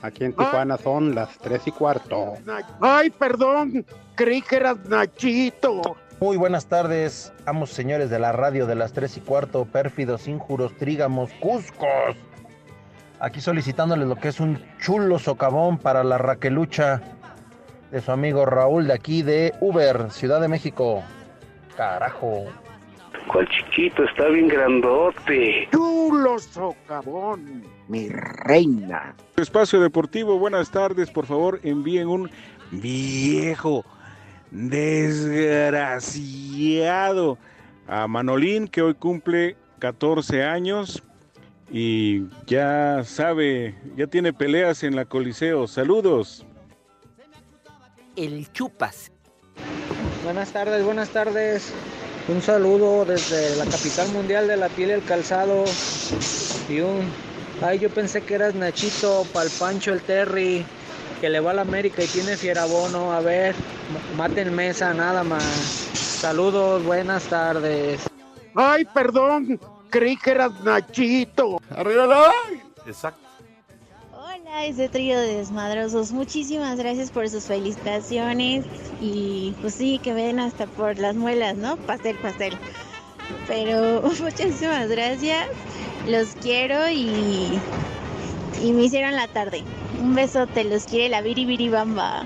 [0.00, 2.34] Aquí en Tijuana son las tres y cuarto.
[2.80, 5.82] Ay, perdón, creí que eras Nachito.
[6.20, 10.74] Muy buenas tardes, amos señores de la radio de las tres y cuarto, pérfidos, injuros,
[10.78, 12.16] trígamos, cuscos.
[13.18, 17.00] Aquí solicitándoles lo que es un chulo socavón para la raquelucha
[17.90, 21.02] de su amigo Raúl de aquí de Uber, Ciudad de México.
[21.76, 22.44] Carajo.
[23.32, 24.04] ¿Cuál chiquito?
[24.04, 25.66] Está bien grandote.
[25.72, 29.14] Chulo socavón, mi reina.
[29.36, 31.10] Espacio Deportivo, buenas tardes.
[31.10, 32.30] Por favor, envíen un
[32.70, 33.82] viejo
[34.50, 37.38] desgraciado
[37.88, 41.02] a Manolín, que hoy cumple 14 años
[41.70, 45.66] y ya sabe, ya tiene peleas en la Coliseo.
[45.66, 46.44] Saludos.
[48.14, 49.10] El Chupas.
[50.24, 51.72] Buenas tardes, buenas tardes.
[52.28, 55.64] Un saludo desde la capital mundial de la piel y el calzado.
[56.68, 57.02] Y un.
[57.62, 60.64] Ay, yo pensé que eras Nachito, pal Pancho el Terry,
[61.20, 63.12] que le va a la América y tiene fierabono.
[63.12, 63.54] A ver,
[64.16, 65.42] maten mesa, nada más.
[65.42, 68.00] Saludos, buenas tardes.
[68.54, 69.60] Ay, perdón,
[69.96, 71.58] creí que eras Nachito.
[71.70, 72.32] ¡Arriba
[72.86, 73.20] Exacto.
[74.12, 76.12] Hola, ese trío de desmadrosos.
[76.12, 78.66] Muchísimas gracias por sus felicitaciones.
[79.00, 81.76] Y pues sí, que ven hasta por las muelas, ¿no?
[81.78, 82.58] Pastel, pastel.
[83.46, 85.48] Pero muchísimas gracias.
[86.06, 87.58] Los quiero y,
[88.62, 89.64] y me hicieron la tarde.
[90.02, 92.24] Un besote, los quiere la biribiribamba.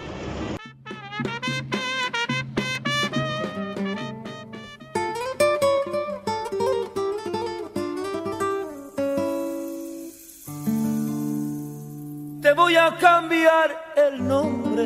[12.51, 14.85] Te voy a cambiar el nombre.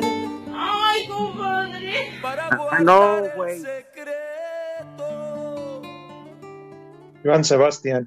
[0.55, 2.11] Ay, compadre.
[2.21, 3.63] Para Ah, no, güey.
[7.23, 8.05] Iván Sebastián.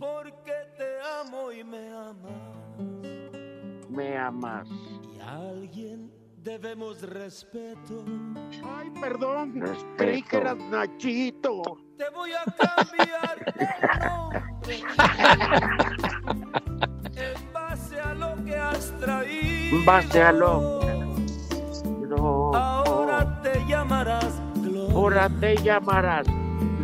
[3.88, 4.68] Me amas.
[5.12, 8.04] Y a alguien debemos respeto.
[8.64, 9.60] Ay, perdón.
[9.96, 11.62] Creí que eras Nachito.
[11.96, 14.84] Te voy a cambiar el nombre.
[19.88, 20.80] a lo.
[22.06, 22.54] No.
[22.54, 24.94] Ahora te llamarás Gloria.
[24.94, 26.26] Ahora te llamarás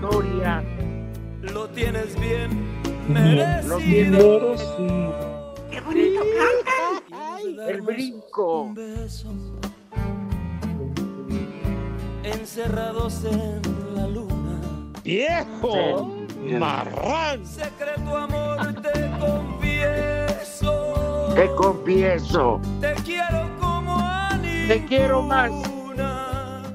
[0.01, 0.65] Gloria.
[1.43, 2.81] Lo tienes bien
[3.67, 4.23] Lo tienes.
[4.23, 5.55] merecido.
[5.71, 7.69] Qué bonito canta.
[7.69, 8.63] El brinco.
[8.63, 9.29] Un beso.
[12.23, 13.61] Encerrados en
[13.95, 14.93] la luna.
[15.03, 16.11] ¡Viejo!
[16.59, 17.45] ¡Marrán!
[17.45, 18.54] Secreto amor.
[21.35, 22.61] Te confieso.
[22.81, 25.51] Te quiero como a Te quiero más.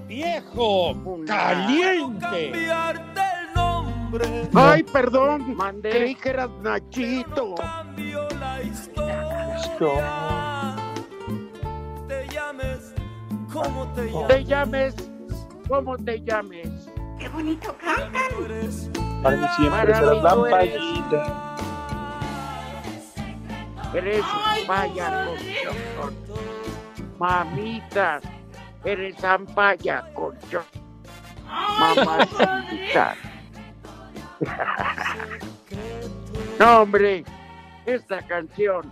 [0.05, 0.95] ¡Viejo!
[1.25, 2.51] ¡Caliente!
[2.51, 4.49] Cambiarte el nombre.
[4.53, 5.55] Ay, perdón.
[5.81, 7.55] Creí que eras Nachito.
[7.55, 9.55] Cambio la historia.
[12.07, 12.93] Te llames
[13.53, 14.27] como te llames.
[14.27, 14.95] Te llames
[15.69, 16.89] como te llames.
[17.17, 18.19] Qué bonito canta.
[19.23, 21.48] Para siempre serás tú
[23.93, 26.15] eres- ampalla colchón.
[27.19, 28.19] Mamita,
[28.83, 30.63] eres ampalla colchón.
[31.79, 33.15] Mamacita.
[36.59, 37.23] No, hombre,
[37.85, 38.91] esta canción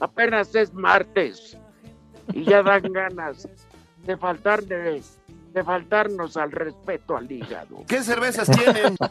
[0.00, 1.56] apenas es martes
[2.32, 3.48] y ya dan ganas
[4.04, 5.02] de faltar de,
[5.52, 7.84] de faltarnos al respeto al hígado.
[7.88, 8.96] ¿Qué cervezas tienen?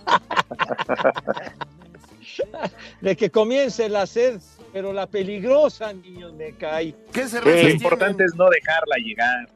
[3.02, 4.42] De que comience la sed,
[4.74, 6.96] pero la peligrosa, niños, me cae.
[7.12, 9.50] ¿Qué Lo importante es no dejarla llegar.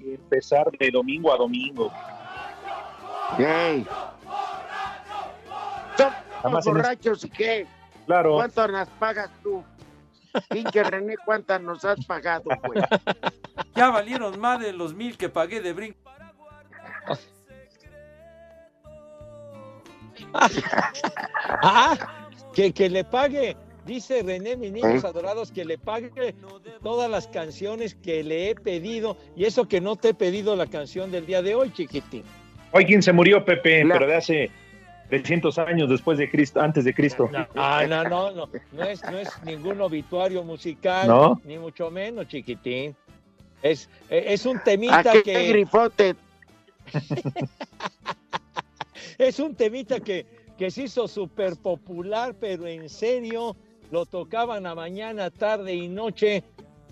[0.00, 1.92] Y empezar de domingo a domingo.
[3.38, 3.86] Ey.
[6.42, 7.66] Somos borrachos y qué?
[8.06, 8.34] Claro.
[8.34, 9.64] ¿Cuánto nos pagas tú?
[10.48, 12.82] Pinche René, ¿cuántas nos has pagado, güey?
[13.74, 15.98] Ya valieron más de los mil que pagué de brinco.
[21.62, 21.96] Ah,
[22.54, 25.06] que, que le pague, dice René, mis niños ¿Eh?
[25.06, 26.34] adorados, que le pague
[26.82, 30.66] todas las canciones que le he pedido, y eso que no te he pedido la
[30.66, 32.22] canción del día de hoy, chiquitín.
[32.72, 34.50] Hoy quien se murió, Pepe, pero de hace
[35.08, 37.30] 300 años después de Cristo, antes de Cristo.
[37.56, 41.40] Ah, no, no, no, no es, no es ningún obituario musical, ¿No?
[41.44, 42.94] ni mucho menos, chiquitín.
[43.62, 45.48] Es, es un ¿A temita qué que...
[45.48, 46.14] grifote?
[49.18, 50.24] Es un temita que,
[50.56, 53.54] que se hizo súper popular, pero en serio,
[53.90, 56.42] lo tocaban a mañana, tarde y noche,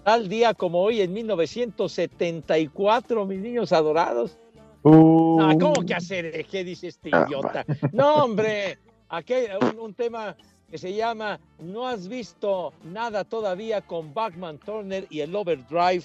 [0.04, 4.36] tal día como hoy en 1974, mis niños adorados.
[4.82, 6.46] Uh, Ah, ¿Cómo que hacer?
[6.46, 7.64] ¿Qué dice este idiota?
[7.92, 10.36] No, hombre, aquí hay un, un tema
[10.70, 16.04] que se llama No has visto nada todavía con Bachman Turner y el Overdrive.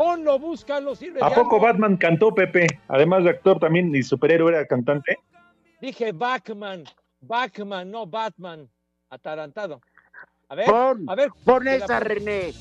[0.00, 1.66] Ponlo, búscalo, sirve ¿A de poco algo.
[1.66, 2.66] Batman cantó, Pepe?
[2.88, 5.18] Además de actor también y superhéroe era cantante.
[5.78, 6.84] Dije Bachman,
[7.20, 8.66] Bachman, no Batman.
[9.10, 9.82] Atarantado.
[10.48, 11.28] A ver, Pon, a ver.
[11.44, 12.00] pon la esa.
[12.00, 12.54] René.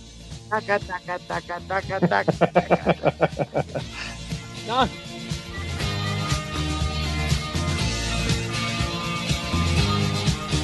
[0.49, 2.33] Taca, taca, taca, taca, taca.
[4.67, 4.85] No.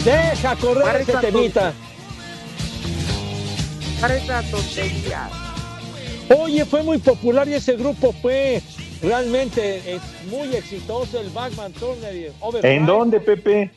[0.04, 1.74] Deja correr ese temita.
[4.02, 5.45] Para esa tontería.
[6.30, 8.62] Oye, fue muy popular y ese grupo fue
[9.02, 12.76] realmente es muy exitoso, el Batman Turner y Overdrive.
[12.76, 13.72] ¿En dónde, Pepe?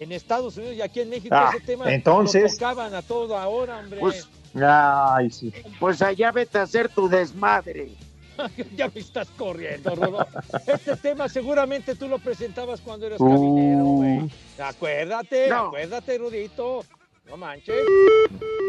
[0.00, 2.42] En Estados Unidos y aquí en México Ah, ese tema entonces.
[2.42, 3.98] lo tocaban a todo ahora, hombre.
[4.00, 4.28] Pues,
[4.62, 5.52] Ay, sí.
[5.80, 7.88] pues allá vete a hacer tu desmadre.
[8.76, 10.26] ya me estás corriendo, Rudo.
[10.66, 13.28] Este tema seguramente tú lo presentabas cuando eras Uh.
[13.28, 14.30] cabinero, güey.
[14.58, 15.66] Acuérdate, No.
[15.68, 16.84] acuérdate, Rudito.
[17.28, 17.82] No manches.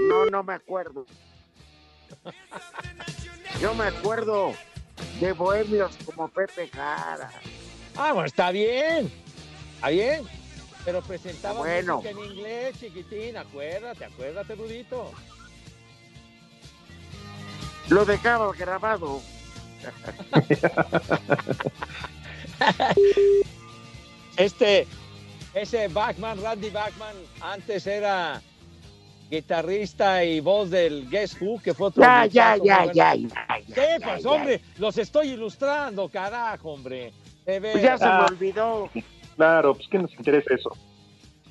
[0.10, 1.06] No, no me acuerdo.
[3.62, 4.54] Yo me acuerdo
[5.20, 7.32] de bohemios como Pepe Jara.
[7.96, 9.12] Ah, bueno, está bien.
[9.76, 10.24] Está bien.
[10.86, 11.98] Pero presentaba Bueno.
[11.98, 13.36] música en inglés, chiquitín.
[13.38, 15.12] Acuérdate, acuérdate, Rudito.
[17.90, 19.22] Lo dejaba grabado.
[24.38, 24.88] Este,
[25.54, 28.42] ese Bachman, Randy Bachman, antes era
[29.30, 32.02] guitarrista y voz del Guess Who, que fue otro.
[32.04, 32.94] Ya, ya, ya, ya, bueno.
[32.94, 34.30] ya, ya, ¿Qué ya, pasó, ya.
[34.32, 34.62] hombre?
[34.78, 37.14] Los estoy ilustrando, carajo, hombre.
[37.46, 38.90] De Pues ya se me olvidó.
[39.36, 40.76] Claro, pues que nos interesa eso.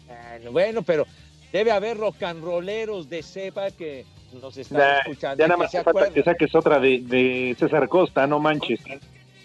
[0.06, 1.06] Bueno, bueno, pero
[1.52, 4.04] debe haber rock and rolleros de cepa que
[4.40, 5.38] nos están Ya, escuchando.
[5.42, 6.14] ya nada que más se te falta acuerdan.
[6.14, 8.80] que saques otra de, de César Costa, no manches.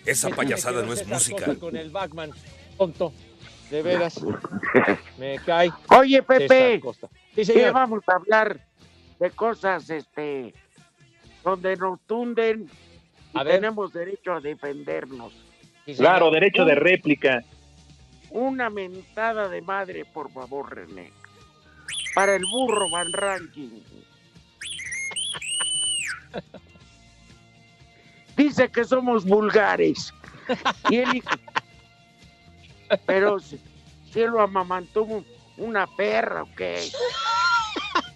[0.06, 1.46] Esa payasada no es César música.
[1.46, 2.32] Costa Con el Batman,
[2.78, 3.14] tonto.
[3.72, 4.20] De veras.
[5.18, 5.72] Me cae.
[5.98, 7.08] Oye, César Pepe, Costa.
[7.36, 7.74] Sí, ¿qué señor.
[7.74, 8.60] vamos a hablar
[9.20, 10.54] de cosas este
[11.44, 12.70] donde nos tunden
[13.34, 13.56] y A ver.
[13.56, 15.34] tenemos derecho a defendernos?
[15.86, 15.96] Sí.
[15.96, 17.44] Claro, derecho de réplica.
[18.30, 21.12] Una mentada de madre, por favor, René.
[22.16, 23.82] Para el burro Van Ranking.
[28.36, 30.14] Dice que somos vulgares.
[30.90, 31.24] Y él
[33.06, 33.60] Pero si,
[34.12, 35.26] si él lo amamantó un-
[35.58, 36.80] una perra, ¿o qué?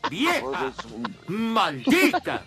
[0.10, 0.74] ¡Vieja!
[1.28, 2.44] ¡Maldita!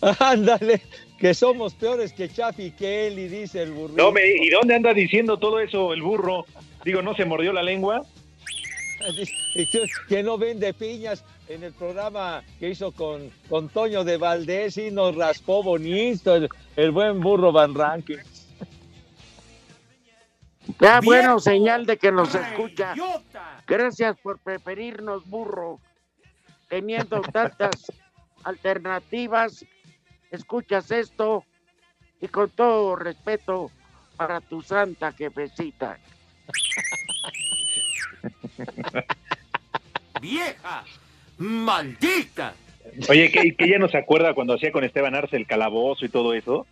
[0.20, 0.82] Ándale,
[1.18, 4.02] que somos peores que Chafi que él y dice el burrito.
[4.02, 6.46] No, me, ¿Y dónde anda diciendo todo eso el burro?
[6.84, 8.02] Digo, ¿no se mordió la lengua?
[10.08, 14.90] Que no vende piñas en el programa que hizo con, con Toño de Valdés y
[14.90, 18.18] nos raspó bonito el, el buen burro Van Ranking.
[20.80, 21.04] Ya, ¡Viejo!
[21.04, 22.94] bueno, señal de que nos escucha.
[23.66, 25.80] Gracias por preferirnos, burro.
[26.68, 27.92] Teniendo tantas
[28.44, 29.64] alternativas,
[30.30, 31.44] escuchas esto
[32.20, 33.70] y con todo respeto
[34.16, 35.98] para tu santa jefecita.
[40.20, 40.84] ¡Vieja!
[41.38, 42.54] ¡Maldita!
[43.08, 46.08] Oye, que, que ya no se acuerda cuando hacía con Esteban Arce el calabozo y
[46.08, 46.66] todo eso.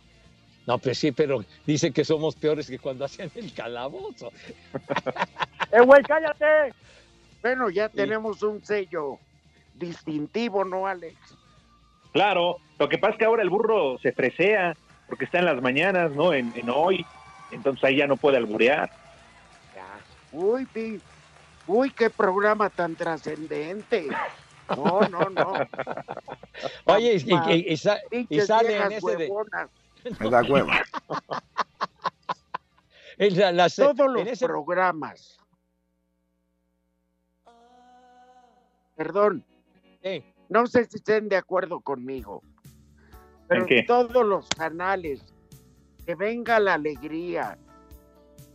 [0.67, 4.31] No, pues sí, pero dice que somos peores que cuando hacían el calabozo.
[5.71, 6.73] ¡Eh, güey, cállate!
[7.41, 9.19] Bueno, ya tenemos un sello
[9.75, 11.15] distintivo, ¿no, Alex?
[12.13, 14.75] Claro, lo que pasa es que ahora el burro se fresea
[15.07, 16.33] porque está en las mañanas, ¿no?
[16.33, 17.05] En, en hoy.
[17.51, 18.89] Entonces ahí ya no puede alburear.
[20.31, 20.99] Uy, pi-
[21.67, 24.07] uy, qué programa tan trascendente.
[24.75, 25.53] No, no, no.
[26.85, 27.33] Oye, y,
[28.29, 29.29] y- sale en ese de...
[30.19, 30.81] Me da hueva.
[33.17, 35.37] en la- la- Todos en los ese- programas.
[38.95, 39.43] Perdón,
[40.49, 42.41] no sé si estén de acuerdo conmigo,
[43.47, 43.83] pero ¿En qué?
[43.83, 45.21] todos los canales,
[46.05, 47.57] que venga la alegría,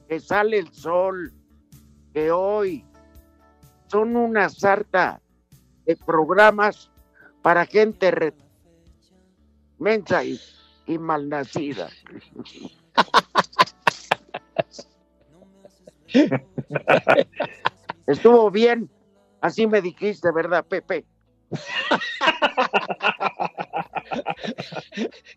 [0.09, 1.33] que sale el sol,
[2.15, 2.87] que hoy
[3.89, 5.21] son una sarta
[5.85, 6.91] de programas
[7.43, 8.35] para gente re-
[9.79, 10.41] mensa y,
[10.91, 11.89] y malnacida.
[18.09, 18.91] Estuvo bien,
[19.41, 21.05] así me dijiste, ¿verdad, Pepe?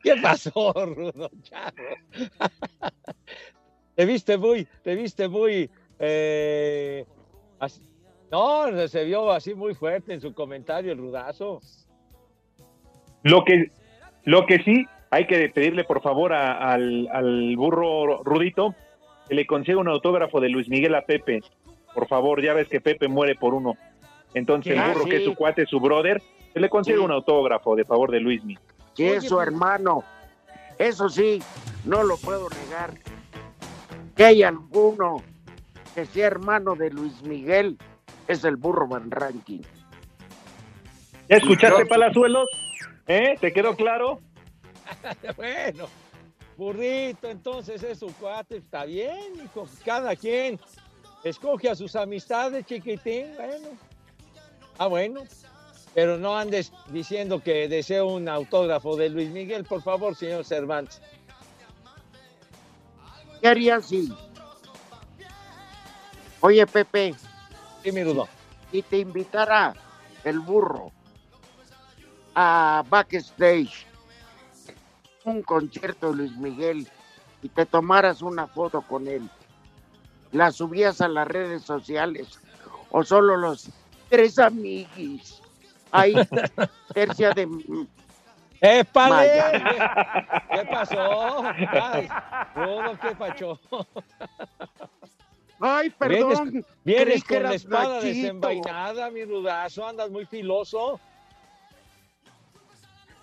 [0.04, 1.30] ¿Qué pasó, Rudo?
[3.96, 7.06] Te viste muy, te viste muy, eh,
[8.32, 11.60] no, se vio así muy fuerte en su comentario el rudazo.
[13.22, 13.72] Lo que,
[14.24, 18.74] lo que sí, hay que pedirle por favor a- al, al burro Rudito
[19.28, 21.42] que le consiga un autógrafo de Luis Miguel a Pepe.
[21.94, 23.76] Por favor, ya ves que Pepe muere por uno.
[24.34, 24.80] Entonces ¿Qué?
[24.80, 26.22] el burro Ah, que es su cuate, su brother,
[26.54, 27.04] que le consiga Sí.
[27.04, 28.64] un autógrafo de favor de Luis Miguel.
[28.96, 30.04] que es su pues- hermano.
[30.80, 31.42] Eso sí,
[31.86, 32.92] no lo puedo negar.
[34.16, 35.22] Que hay alguno
[35.96, 37.78] que sea hermano de Luis Miguel,
[38.28, 39.62] es el burro Van Ranking.
[41.30, 42.50] ¿Ya escuchaste, Palazuelos?
[43.08, 43.36] ¿Eh?
[43.40, 44.20] ¿Te quedó claro?
[45.38, 45.88] bueno,
[46.58, 50.60] burrito, entonces es su cuate, está bien, hijo, cada quien
[51.24, 53.70] escoge a sus amistades, chiquitín, bueno.
[54.78, 55.24] Ah, bueno,
[55.94, 61.02] pero no andes diciendo que deseo un autógrafo de Luis Miguel, por favor, señor Cervantes.
[63.42, 64.12] ¿Qué harías si?
[66.40, 67.14] Oye, Pepe,
[67.84, 68.02] Sí, mi
[68.72, 69.74] y te invitara
[70.24, 70.92] el burro
[72.34, 73.86] a backstage,
[75.26, 76.88] un concierto de Luis Miguel,
[77.42, 79.30] y te tomaras una foto con él,
[80.32, 82.40] ¿la subías a las redes sociales
[82.90, 83.70] o solo los
[84.10, 85.42] tres amiguis?
[85.92, 86.16] Ahí,
[86.94, 87.48] tercia de...
[88.62, 89.14] ¡Épale!
[89.14, 90.42] Maya.
[90.54, 91.44] ¿Qué pasó?
[91.46, 92.10] Ay,
[93.02, 93.60] ¿qué pacho?
[95.60, 96.52] Ay, perdón.
[96.52, 101.00] Vienes, vienes con la espada desenvainada, mi rudazo, andas muy filoso.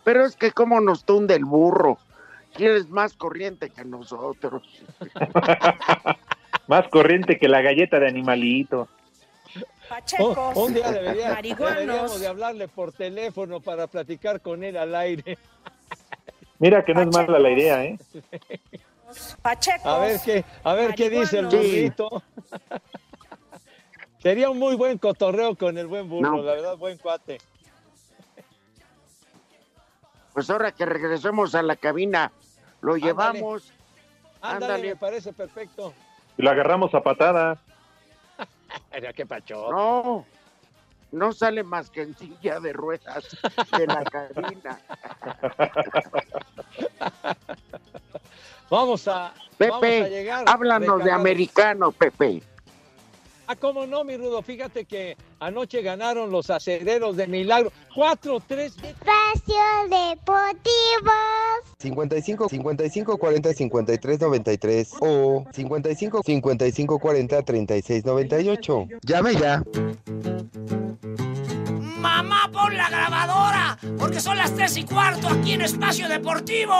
[0.05, 1.99] Pero es que cómo nos tunde el burro.
[2.55, 4.63] ¿Quién es más corriente que nosotros?
[6.67, 8.89] Más corriente que la galleta de animalito.
[10.21, 15.37] Un, un día debería, deberíamos de hablarle por teléfono para platicar con él al aire.
[16.61, 17.99] Mira que no es mala la idea, ¿eh?
[19.43, 19.87] Pachecos.
[19.87, 22.23] A ver qué, a ver qué dice el burrito.
[24.19, 26.43] Sería un muy buen cotorreo con el buen burro, No.
[26.43, 27.39] la verdad, buen cuate.
[30.33, 32.31] Pues ahora que regresemos a la cabina,
[32.81, 33.07] lo Ándale.
[33.13, 33.73] llevamos.
[34.41, 34.89] Ándale, Ándale.
[34.89, 35.93] me parece perfecto.
[36.39, 37.59] Y lo agarramos a patada.
[38.95, 39.71] Mira qué pacho.
[39.71, 40.25] No,
[41.13, 43.37] no sale más que en silla de ruedas
[43.77, 44.79] de la cabina.
[48.71, 50.45] Vamos a, vamos a Pepe, llegar.
[50.49, 51.21] háblanos de recargados.
[51.21, 52.43] americano, Pepe.
[53.53, 54.43] Ah, cómo no, mi Rudo.
[54.43, 57.73] Fíjate que anoche ganaron los acereros de Milagro.
[57.97, 58.67] 4-3.
[58.67, 59.57] Espacio
[59.89, 61.11] Deportivo.
[61.81, 68.87] 55 55 40 53 93 o 55 55 40 36 98.
[69.03, 69.65] Llame ya.
[71.99, 76.77] Mamá, pon la grabadora, porque son las tres y cuarto aquí en Espacio Deportivo.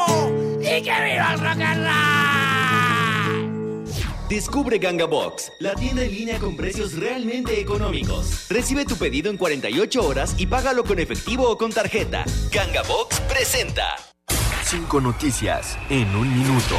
[0.61, 2.80] ¡Y que viva el rock and roll!
[4.31, 8.47] Descubre Ganga Box, la tienda en línea con precios realmente económicos.
[8.49, 12.25] Recibe tu pedido en 48 horas y págalo con efectivo o con tarjeta.
[12.53, 13.97] Ganga Box presenta.
[14.63, 16.77] Cinco noticias en un minuto.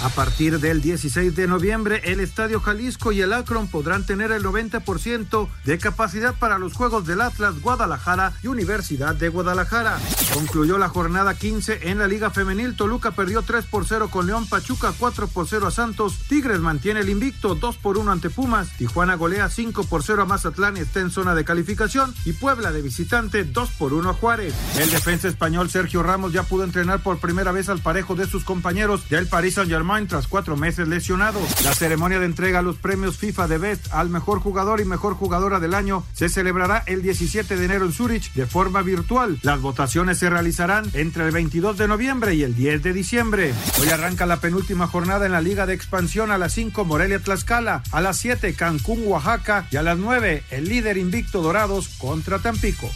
[0.00, 4.44] A partir del 16 de noviembre, el Estadio Jalisco y el Akron podrán tener el
[4.44, 9.98] 90% de capacidad para los Juegos del Atlas Guadalajara y Universidad de Guadalajara.
[10.32, 12.76] Concluyó la jornada 15 en la Liga Femenil.
[12.76, 16.16] Toluca perdió 3 por 0 con León, Pachuca 4 por 0 a Santos.
[16.28, 18.68] Tigres mantiene el invicto 2 por 1 ante Pumas.
[18.76, 22.14] Tijuana golea 5 por 0 a Mazatlán y está en zona de calificación.
[22.24, 24.54] Y Puebla de visitante 2 por 1 a Juárez.
[24.78, 28.44] El defensa español Sergio Ramos ya pudo entrenar por primera vez al parejo de sus
[28.44, 31.64] compañeros del Paris Tras cuatro meses lesionados.
[31.64, 35.14] La ceremonia de entrega a los premios FIFA de Best al mejor jugador y mejor
[35.14, 39.38] jugadora del año se celebrará el 17 de enero en Zurich de forma virtual.
[39.42, 43.54] Las votaciones se realizarán entre el 22 de noviembre y el 10 de diciembre.
[43.80, 47.82] Hoy arranca la penúltima jornada en la Liga de Expansión a las 5 Morelia Tlaxcala,
[47.90, 52.90] a las 7 Cancún Oaxaca y a las 9 el líder invicto Dorados contra Tampico.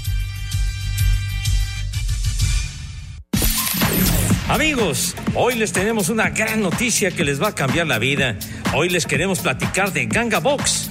[4.53, 8.37] Amigos, hoy les tenemos una gran noticia que les va a cambiar la vida.
[8.75, 10.91] Hoy les queremos platicar de Ganga Box,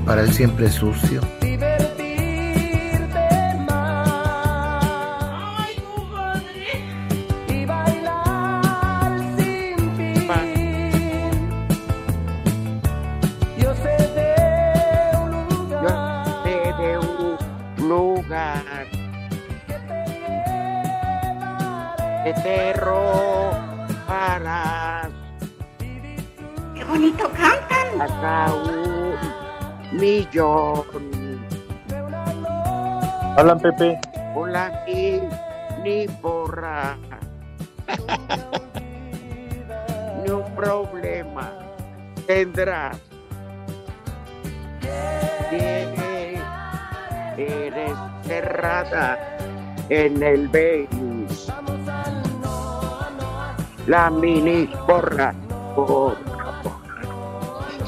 [0.00, 1.20] Prepara el siempre sucio.
[33.60, 34.00] Pepe.
[34.34, 35.20] Hola, ni,
[35.84, 36.96] ni porra.
[40.22, 41.52] ni un problema
[42.26, 42.96] tendrás.
[47.36, 49.18] Que eres cerrada
[49.90, 51.52] en el Venus.
[53.86, 55.34] La mini porra,
[55.74, 56.16] porra,
[56.62, 56.90] porra,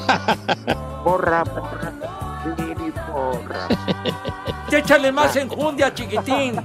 [1.03, 1.82] porra, porra.
[4.75, 6.55] Échale más enjundia, chiquitín.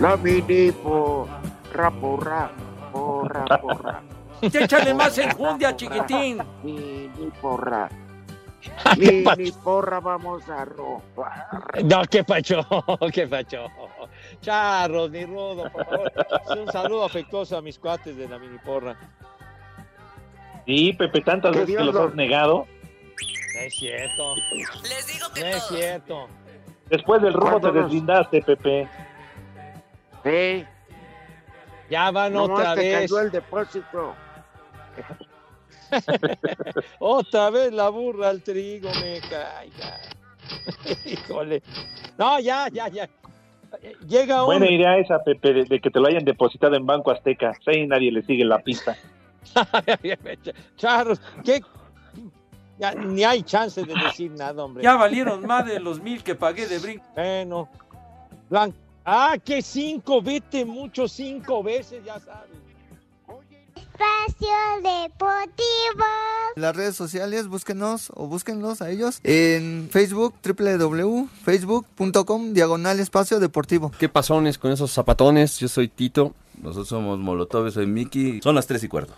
[0.00, 2.50] La mini porra, porra,
[2.92, 4.02] porra, porra.
[4.42, 6.42] Échale más enjundia, chiquitín.
[6.62, 7.88] Mini porra.
[8.98, 11.82] ¿Qué Mini porra vamos a robar.
[11.84, 12.60] No, qué pacho,
[13.12, 13.66] qué pacho.
[14.40, 16.12] Charros, ni rudo, por favor.
[16.58, 18.96] Un saludo afectuoso a mis cuates de la mini porra.
[20.66, 22.66] Sí, Pepe, tantas Que veces que Dios los lo- has negado.
[23.54, 24.34] No es cierto.
[24.82, 25.80] Les digo que No es todos.
[25.80, 26.28] cierto.
[26.90, 28.88] Después del rumbo te ¿Cuántos nos- deslindaste, Pepe.
[30.24, 30.64] Sí,
[31.90, 33.00] Ya van nomás otra te vez.
[33.10, 34.14] cayó el depósito.
[36.98, 40.00] Otra vez la burra al trigo, me caiga.
[41.04, 41.62] Híjole.
[42.18, 43.08] No, ya, ya, ya.
[44.06, 44.46] Llega un.
[44.46, 47.52] Buena idea esa, Pepe, de, de que te lo hayan depositado en Banco Azteca.
[47.54, 48.96] Sí, ahí nadie le sigue la pista.
[50.76, 51.60] Charros, ¿qué?
[52.78, 54.82] Ya, ni hay chance de decir nada, hombre.
[54.82, 57.04] Ya valieron más de los mil que pagué de brinco.
[57.14, 57.68] Bueno.
[58.50, 58.74] Blan-
[59.06, 62.48] Ah, que cinco, vete mucho cinco veces, ya sabes.
[63.76, 64.48] Espacio
[64.82, 66.04] Deportivo.
[66.56, 73.92] En las redes sociales, búsquenos o búsquenlos a ellos en Facebook, www.facebook.com, diagonal espacio deportivo.
[73.98, 75.58] ¿Qué pasones con esos zapatones?
[75.58, 76.32] Yo soy Tito.
[76.62, 78.40] Nosotros somos Molotov, soy Miki.
[78.42, 79.12] Son las tres y cuarto.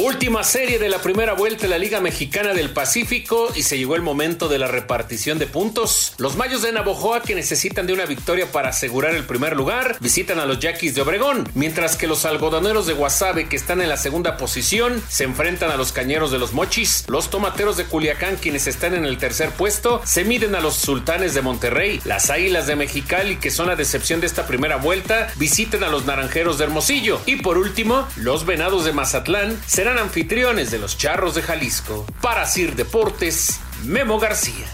[0.00, 3.96] Última serie de la primera vuelta de la Liga Mexicana del Pacífico y se llegó
[3.96, 6.14] el momento de la repartición de puntos.
[6.18, 10.38] Los Mayos de Navojoa, que necesitan de una victoria para asegurar el primer lugar, visitan
[10.38, 13.96] a los Yaquis de Obregón, mientras que los algodoneros de Guasave, que están en la
[13.96, 17.04] segunda posición, se enfrentan a los Cañeros de los Mochis.
[17.08, 21.34] Los Tomateros de Culiacán, quienes están en el tercer puesto, se miden a los Sultanes
[21.34, 22.00] de Monterrey.
[22.04, 26.06] Las Águilas de Mexicali, que son la decepción de esta primera vuelta, visitan a los
[26.06, 27.20] Naranjeros de Hermosillo.
[27.26, 32.04] Y por último, los Venados de Mazatlán serán anfitriones de los Charros de Jalisco.
[32.20, 34.66] Para Sir Deportes, Memo García.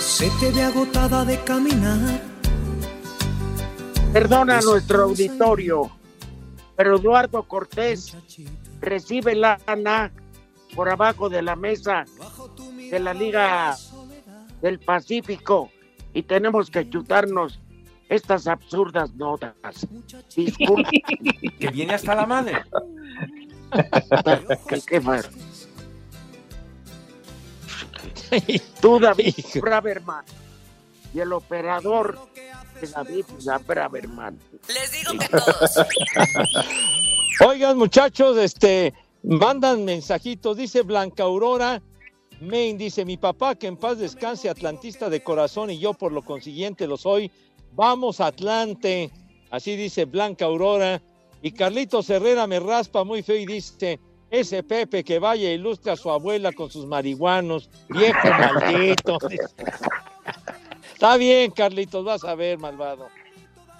[0.00, 2.22] Se te ve agotada de caminar.
[4.12, 5.90] Perdona a nuestro auditorio,
[6.76, 8.16] pero Eduardo Cortés
[8.80, 10.10] recibe lana
[10.74, 12.04] por abajo de la mesa
[12.90, 13.76] de la Liga
[14.62, 15.70] del Pacífico
[16.12, 17.60] y tenemos que chutarnos
[18.08, 19.86] estas absurdas notas.
[20.34, 20.90] Disculpa.
[21.60, 22.62] Que viene hasta la madre.
[24.68, 25.00] ¿Qué, qué?
[28.80, 30.24] Tú, David Braverman,
[31.12, 32.18] y el operador
[32.80, 33.24] de David
[33.66, 34.38] Braverman.
[34.68, 35.86] Les digo que todos.
[37.46, 41.82] Oigan, muchachos, este, mandan mensajitos, dice Blanca Aurora
[42.40, 46.22] Main, dice, mi papá, que en paz descanse, atlantista de corazón, y yo por lo
[46.22, 47.30] consiguiente lo soy,
[47.72, 49.10] vamos Atlante,
[49.50, 51.02] así dice Blanca Aurora,
[51.42, 54.00] y Carlitos Herrera me raspa muy feo y dice,
[54.30, 59.18] ese Pepe que vaya e ilustre a su abuela con sus marihuanos, viejo maldito.
[60.94, 63.08] Está bien, Carlitos, vas a ver, malvado.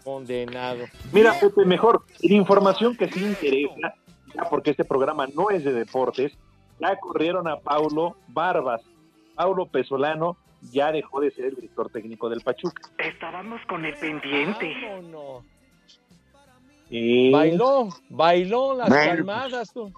[0.04, 0.84] Condenado.
[1.12, 3.94] Mira, Pepe, mejor, la información que sí interesa,
[4.34, 6.32] ya porque este programa no es de deportes,
[6.80, 8.82] ya corrieron a Paulo Barbas.
[9.34, 10.36] Paulo Pesolano
[10.72, 12.82] ya dejó de ser el director técnico del Pachuca.
[12.98, 14.74] Estábamos con el pendiente.
[14.82, 15.44] Vámonos.
[16.90, 17.30] Y...
[17.32, 19.10] Bailó, bailó las Bueno.
[19.24, 19.92] palmadas, tú.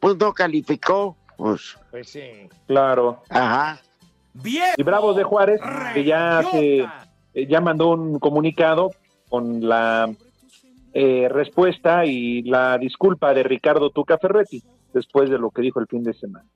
[0.00, 1.16] Pues no calificó.
[1.36, 2.48] Pues, Pues sí.
[2.66, 3.22] Claro.
[3.30, 3.80] ajá.
[4.34, 4.70] Bien.
[4.76, 5.60] Y Bravos de Juárez,
[5.94, 6.86] que ya se
[7.34, 8.90] eh, ya mandó un comunicado
[9.28, 10.12] con la
[11.00, 15.86] eh, respuesta y la disculpa de Ricardo Tuca Ferretti después de lo que dijo el
[15.86, 16.48] fin de semana.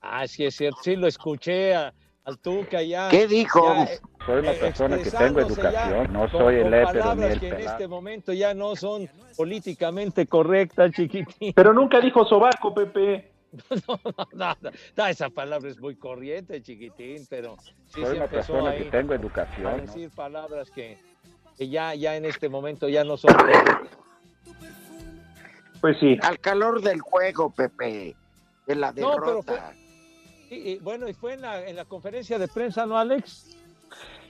[0.00, 1.94] Ah, sí es cierto, sí lo escuché a-
[2.24, 3.08] al Tuca ya.
[3.08, 3.62] ¿Qué dijo?
[3.64, 7.14] ya, eh, Soy una persona que tengo ya educación, no con- soy el con hétero
[7.14, 11.52] ni el que en este momento ya no son políticamente correctas, chiquitín.
[11.54, 13.30] Pero nunca dijo sobaco, Pepe.
[13.86, 14.00] No,
[14.32, 17.56] no, no, no, esa palabra es muy corriente, chiquitín, pero
[17.86, 19.70] sí Soy se una empezó persona ahí que tengo a educación.
[19.72, 19.76] ¿no?
[19.82, 20.98] decir palabras que,
[21.62, 23.34] que ya, ya en este momento ya no son.
[25.80, 26.18] Pues sí.
[26.22, 28.16] Al calor del juego, Pepe.
[28.66, 29.72] De la No, pero derrota.
[30.50, 33.56] Y, y, bueno, y fue en la, en la conferencia de prensa, ¿no, Alex?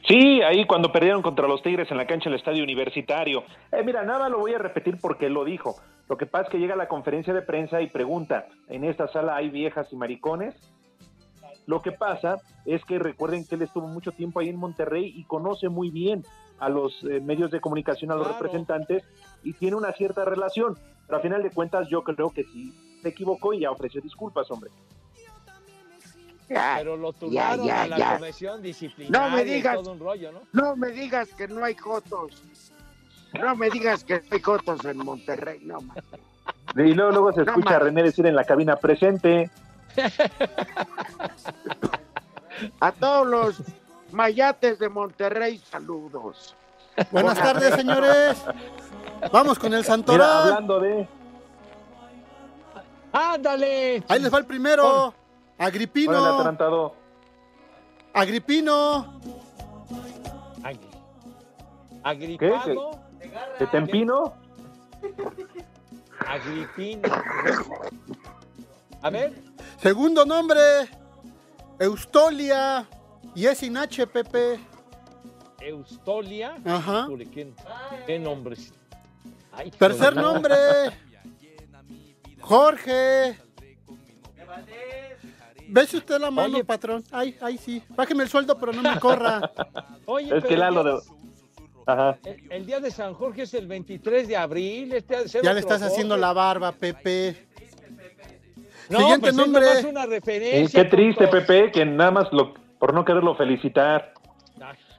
[0.07, 3.45] Sí, ahí cuando perdieron contra los Tigres en la cancha del estadio universitario.
[3.71, 5.77] Eh, mira, nada lo voy a repetir porque él lo dijo.
[6.09, 9.09] Lo que pasa es que llega a la conferencia de prensa y pregunta, ¿en esta
[9.09, 10.55] sala hay viejas y maricones?
[11.67, 15.25] Lo que pasa es que recuerden que él estuvo mucho tiempo ahí en Monterrey y
[15.25, 16.25] conoce muy bien
[16.59, 18.43] a los eh, medios de comunicación, a los Claro.
[18.43, 19.05] representantes
[19.43, 20.77] y tiene una cierta relación.
[21.07, 24.51] Pero a final de cuentas yo creo que sí se equivocó y ya ofreció disculpas,
[24.51, 24.71] hombre.
[26.49, 28.19] Ya, Pero lo ya, turnaron ya, a la ya.
[28.19, 29.77] comisión disciplinaria No me y digas.
[29.77, 30.41] todo un rollo, ¿no?
[30.53, 32.43] No me digas que no hay cotos.
[33.41, 35.61] No me digas que no hay cotos en Monterrey.
[35.63, 35.95] No, ma.
[36.77, 37.79] Y luego, luego se No escucha a.
[37.79, 39.51] René decir en la cabina presente.
[42.81, 43.63] A todos los
[44.13, 46.55] mayates de Monterrey, saludos.
[47.11, 48.45] Buenas tardes, señores.
[49.33, 50.29] Vamos con el Santoral.
[50.29, 51.09] Mira, hablando de.
[53.13, 54.03] ¡Ándale!
[54.09, 55.15] Ahí les va el primero.
[55.59, 56.13] Agripino.
[56.13, 56.95] Órale, atarantado.
[58.15, 59.21] Agripino.
[62.05, 62.91] Agripano.
[63.59, 64.35] ¿De Tempino?
[66.27, 67.09] Agripino.
[69.03, 69.52] A ver.
[69.83, 70.61] Segundo nombre.
[71.79, 72.87] Eustolia.
[73.35, 74.61] Y es sin H, Pepe.
[75.61, 76.55] Eustolia.
[76.65, 77.09] Ajá.
[77.33, 77.53] ¿Qué,
[78.07, 78.73] qué nombres?
[79.53, 80.55] Ay, Tercer nombre.
[82.41, 83.37] Jorge.
[85.69, 87.03] Bese usted la mano, patrón.
[87.11, 87.83] Ay, ay, sí.
[87.91, 89.51] Bájeme el sueldo, pero no me corra.
[90.07, 90.93] Oye, Es que Lalo de.
[90.93, 91.01] día-
[91.87, 92.19] Ajá.
[92.25, 94.93] El, el día de San Jorge es el 23 de abril.
[94.93, 96.21] Este ha de ser Ya le estás haciendo Jorge.
[96.21, 97.49] la barba, Pepe.
[98.89, 99.65] No, Siguiente pues es nombre.
[99.67, 100.83] nomás una Eh, referencia.
[100.85, 101.47] qué triste, tonto.
[101.47, 104.13] Pepe, que nada más lo, por no quererlo felicitar.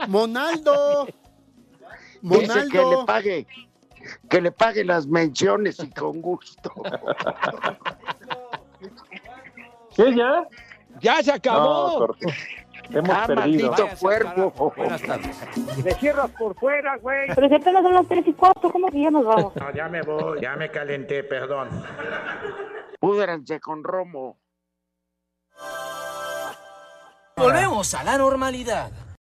[0.08, 1.06] Monaldo.
[2.22, 3.06] Dice que le Monaldo.
[3.06, 3.48] pague,
[4.30, 6.72] que le pague las menciones y con gusto.
[9.96, 10.48] ¿Qué ya?
[11.02, 12.08] Ya se acabó.
[12.08, 12.16] No.
[12.90, 13.72] Hemos Ah, perdido.
[13.72, 14.74] maldito cuerpo.
[14.76, 15.38] Buenas tardes.
[15.84, 17.28] Me cierras por fuera, güey.
[17.34, 19.54] Pero si apenas son las 3 y 4, ¿cómo que ya nos vamos?
[19.64, 21.70] No, ya me voy, ya me calenté, perdón.
[23.00, 24.38] Púdranse con Romo.
[27.36, 28.92] Volvemos a la normalidad.